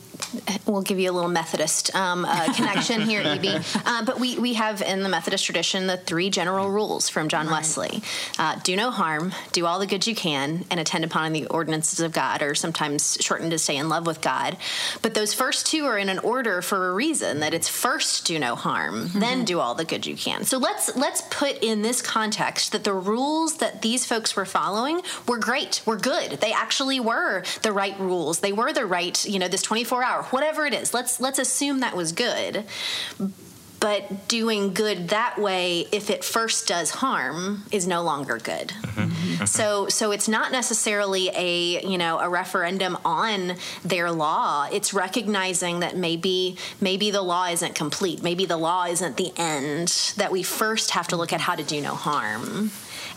[0.66, 3.58] we'll give you a little Methodist um, uh, connection here, Evie.
[3.86, 7.50] Uh, but we, we have in the Methodist tradition the three general rules from John
[7.50, 8.02] Wesley
[8.40, 12.00] uh, do no harm, do all the good you can, and attend upon the ordinances
[12.00, 14.58] of God, or sometimes shortened to stay in love with God.
[15.02, 18.40] But those first two are in an order for a reason that it's first do
[18.40, 20.44] no harm, then do all the good you can.
[20.44, 25.02] So let's let's put in this context that the rules that these folks were following
[25.28, 26.32] were great, were good.
[26.32, 28.40] They actually were the right rules.
[28.40, 30.94] They were the right, you know, this 24 hour, whatever it is.
[30.94, 32.66] Let's let's assume that was good.
[33.80, 38.68] but doing good that way, if it first does harm, is no longer good.
[38.68, 39.46] Mm-hmm.
[39.46, 44.68] So, so it's not necessarily a you know a referendum on their law.
[44.72, 48.22] It's recognizing that maybe maybe the law isn't complete.
[48.22, 50.14] Maybe the law isn't the end.
[50.18, 52.72] That we first have to look at how to do no harm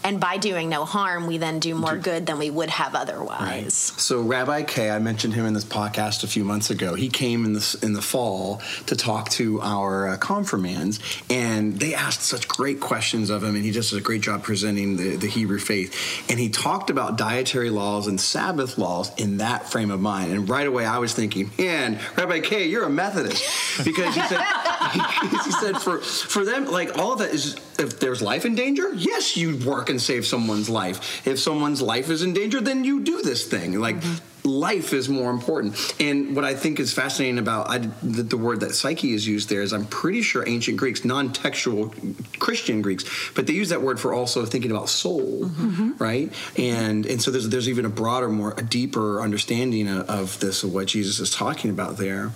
[0.05, 3.41] and by doing no harm, we then do more good than we would have otherwise.
[3.41, 3.73] Right.
[3.73, 6.95] So Rabbi Kay, I mentioned him in this podcast a few months ago.
[6.95, 11.01] He came in the in the fall to talk to our uh, confirmands,
[11.31, 14.43] and they asked such great questions of him, and he just did a great job
[14.43, 16.31] presenting the, the Hebrew faith.
[16.31, 20.33] And he talked about dietary laws and Sabbath laws in that frame of mind.
[20.33, 23.43] And right away, I was thinking, man, Rabbi Kay, you're a Methodist,
[23.85, 24.45] because he said
[24.93, 25.01] he,
[25.45, 28.93] he said for for them, like all of that is if there's life in danger,
[28.95, 31.25] yes, you work and save someone's life.
[31.25, 33.79] If someone's life is in danger, then you do this thing.
[33.79, 34.49] Like mm-hmm.
[34.49, 35.95] life is more important.
[36.01, 39.49] And what I think is fascinating about I, the, the, word that psyche is used
[39.49, 41.95] there is I'm pretty sure ancient Greeks, non-textual
[42.41, 45.93] Christian Greeks, but they use that word for also thinking about soul, mm-hmm.
[45.99, 46.33] right?
[46.59, 50.65] And and so there's there's even a broader, more a deeper understanding of, of this
[50.65, 52.33] of what Jesus is talking about there.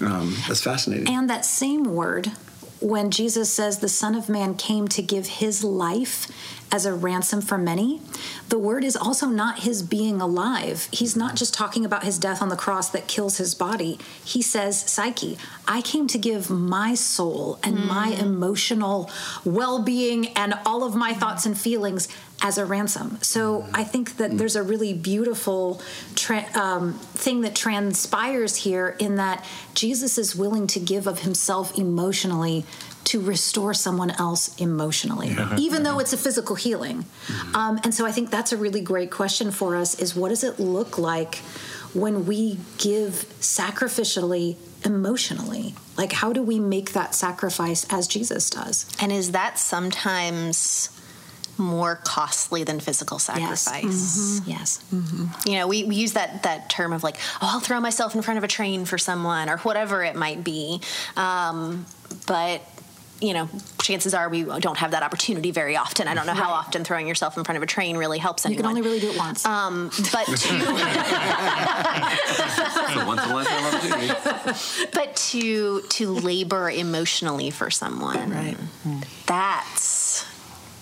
[0.00, 1.08] Um, that's fascinating.
[1.08, 2.32] And that same word
[2.82, 6.26] when Jesus says the Son of Man came to give his life
[6.72, 8.00] as a ransom for many,
[8.48, 10.88] the word is also not his being alive.
[10.90, 13.98] He's not just talking about his death on the cross that kills his body.
[14.24, 15.36] He says, Psyche,
[15.68, 17.86] I came to give my soul and mm.
[17.86, 19.10] my emotional
[19.44, 22.08] well being and all of my thoughts and feelings
[22.40, 23.18] as a ransom.
[23.22, 25.80] So I think that there's a really beautiful
[26.16, 29.44] tra- um, thing that transpires here in that
[29.74, 32.64] Jesus is willing to give of himself emotionally
[33.12, 35.54] to restore someone else emotionally, yeah.
[35.58, 37.02] even though it's a physical healing.
[37.02, 37.54] Mm-hmm.
[37.54, 40.42] Um, and so I think that's a really great question for us: is what does
[40.42, 41.36] it look like
[41.92, 44.56] when we give sacrificially
[44.86, 45.74] emotionally?
[45.98, 48.86] Like, how do we make that sacrifice as Jesus does?
[48.98, 50.88] And is that sometimes
[51.58, 53.84] more costly than physical sacrifice.
[53.84, 54.40] Yes.
[54.40, 54.50] Mm-hmm.
[54.50, 54.84] yes.
[54.92, 55.50] Mm-hmm.
[55.50, 58.22] You know, we, we, use that that term of like, oh, I'll throw myself in
[58.22, 60.80] front of a train for someone or whatever it might be.
[61.14, 61.84] Um,
[62.26, 62.62] but
[63.22, 63.48] you know,
[63.80, 66.08] chances are we don't have that opportunity very often.
[66.08, 68.56] I don't know how often throwing yourself in front of a train really helps anyone.
[68.56, 69.46] You can only really do it once.
[69.46, 70.34] Um, but to,
[73.06, 74.12] once in a lifetime opportunity.
[74.92, 78.56] But to to labor emotionally for someone, right?
[79.26, 80.26] That's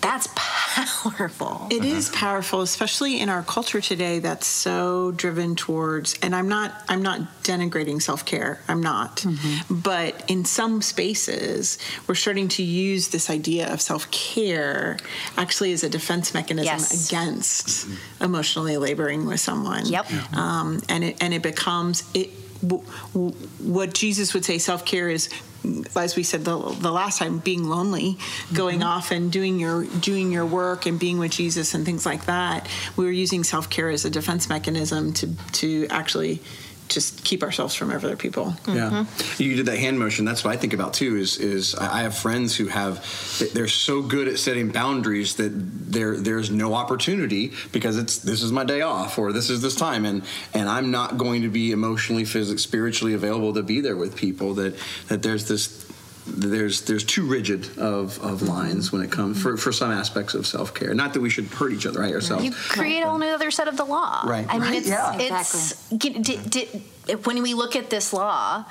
[0.01, 1.67] that's powerful.
[1.69, 6.73] It is powerful, especially in our culture today that's so driven towards and I'm not
[6.89, 8.59] I'm not denigrating self-care.
[8.67, 9.17] I'm not.
[9.17, 9.79] Mm-hmm.
[9.79, 11.77] But in some spaces
[12.07, 14.97] we're starting to use this idea of self-care
[15.37, 17.07] actually as a defense mechanism yes.
[17.07, 18.23] against mm-hmm.
[18.23, 19.85] emotionally laboring with someone.
[19.85, 20.11] Yep.
[20.33, 22.29] Um, and it and it becomes it
[22.61, 25.29] what Jesus would say self care is
[25.95, 28.17] as we said the, the last time being lonely
[28.53, 28.87] going mm-hmm.
[28.87, 32.67] off and doing your doing your work and being with jesus and things like that
[32.97, 36.41] we were using self-care as a defense mechanism to to actually
[36.91, 38.47] just keep ourselves from other people.
[38.65, 38.75] Mm-hmm.
[38.75, 39.05] Yeah,
[39.37, 40.25] you did that hand motion.
[40.25, 41.15] That's what I think about too.
[41.15, 42.99] Is is I have friends who have
[43.53, 48.51] they're so good at setting boundaries that there there's no opportunity because it's this is
[48.51, 50.23] my day off or this is this time and
[50.53, 54.53] and I'm not going to be emotionally, physically, spiritually available to be there with people.
[54.55, 54.75] That
[55.07, 55.90] that there's this
[56.27, 60.45] there's there's too rigid of, of lines when it comes for, for some aspects of
[60.45, 60.93] self care.
[60.93, 62.13] Not that we should hurt each other, right?
[62.13, 62.43] Ourselves.
[62.43, 64.23] You create a whole other set of the law.
[64.25, 64.45] Right.
[64.47, 64.75] I mean, right.
[64.75, 65.17] it's yeah.
[65.17, 66.67] it's did, did,
[67.25, 68.65] when we look at this law.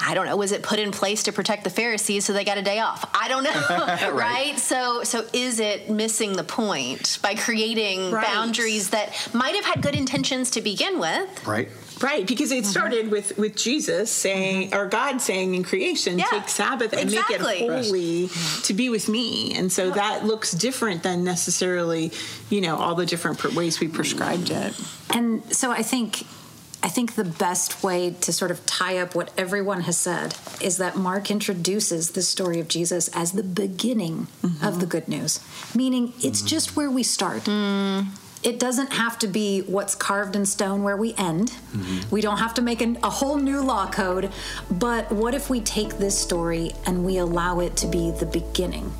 [0.00, 0.36] I don't know.
[0.36, 3.10] Was it put in place to protect the Pharisees so they got a day off?
[3.12, 3.50] I don't know.
[3.70, 4.12] right.
[4.12, 4.58] right.
[4.60, 8.24] So, so is it missing the point by creating right.
[8.24, 11.44] boundaries that might have had good intentions to begin with?
[11.48, 11.68] Right.
[12.02, 13.10] Right, because it started mm-hmm.
[13.10, 14.78] with with Jesus saying, mm-hmm.
[14.78, 17.36] or God saying in creation, yeah, take Sabbath and exactly.
[17.36, 18.64] make it holy Rest.
[18.66, 19.54] to be with me.
[19.54, 19.94] And so yeah.
[19.94, 22.12] that looks different than necessarily,
[22.48, 24.74] you know, all the different ways we prescribed it.
[25.10, 26.26] And so I think
[26.82, 30.78] I think the best way to sort of tie up what everyone has said is
[30.78, 34.64] that Mark introduces the story of Jesus as the beginning mm-hmm.
[34.64, 35.40] of the good news,
[35.74, 36.46] meaning it's mm-hmm.
[36.46, 37.42] just where we start.
[37.42, 38.06] Mm
[38.42, 41.50] it doesn't have to be what's carved in stone where we end.
[41.72, 42.14] Mm-hmm.
[42.14, 44.32] We don't have to make an, a whole new law code.
[44.70, 48.92] But what if we take this story and we allow it to be the beginning?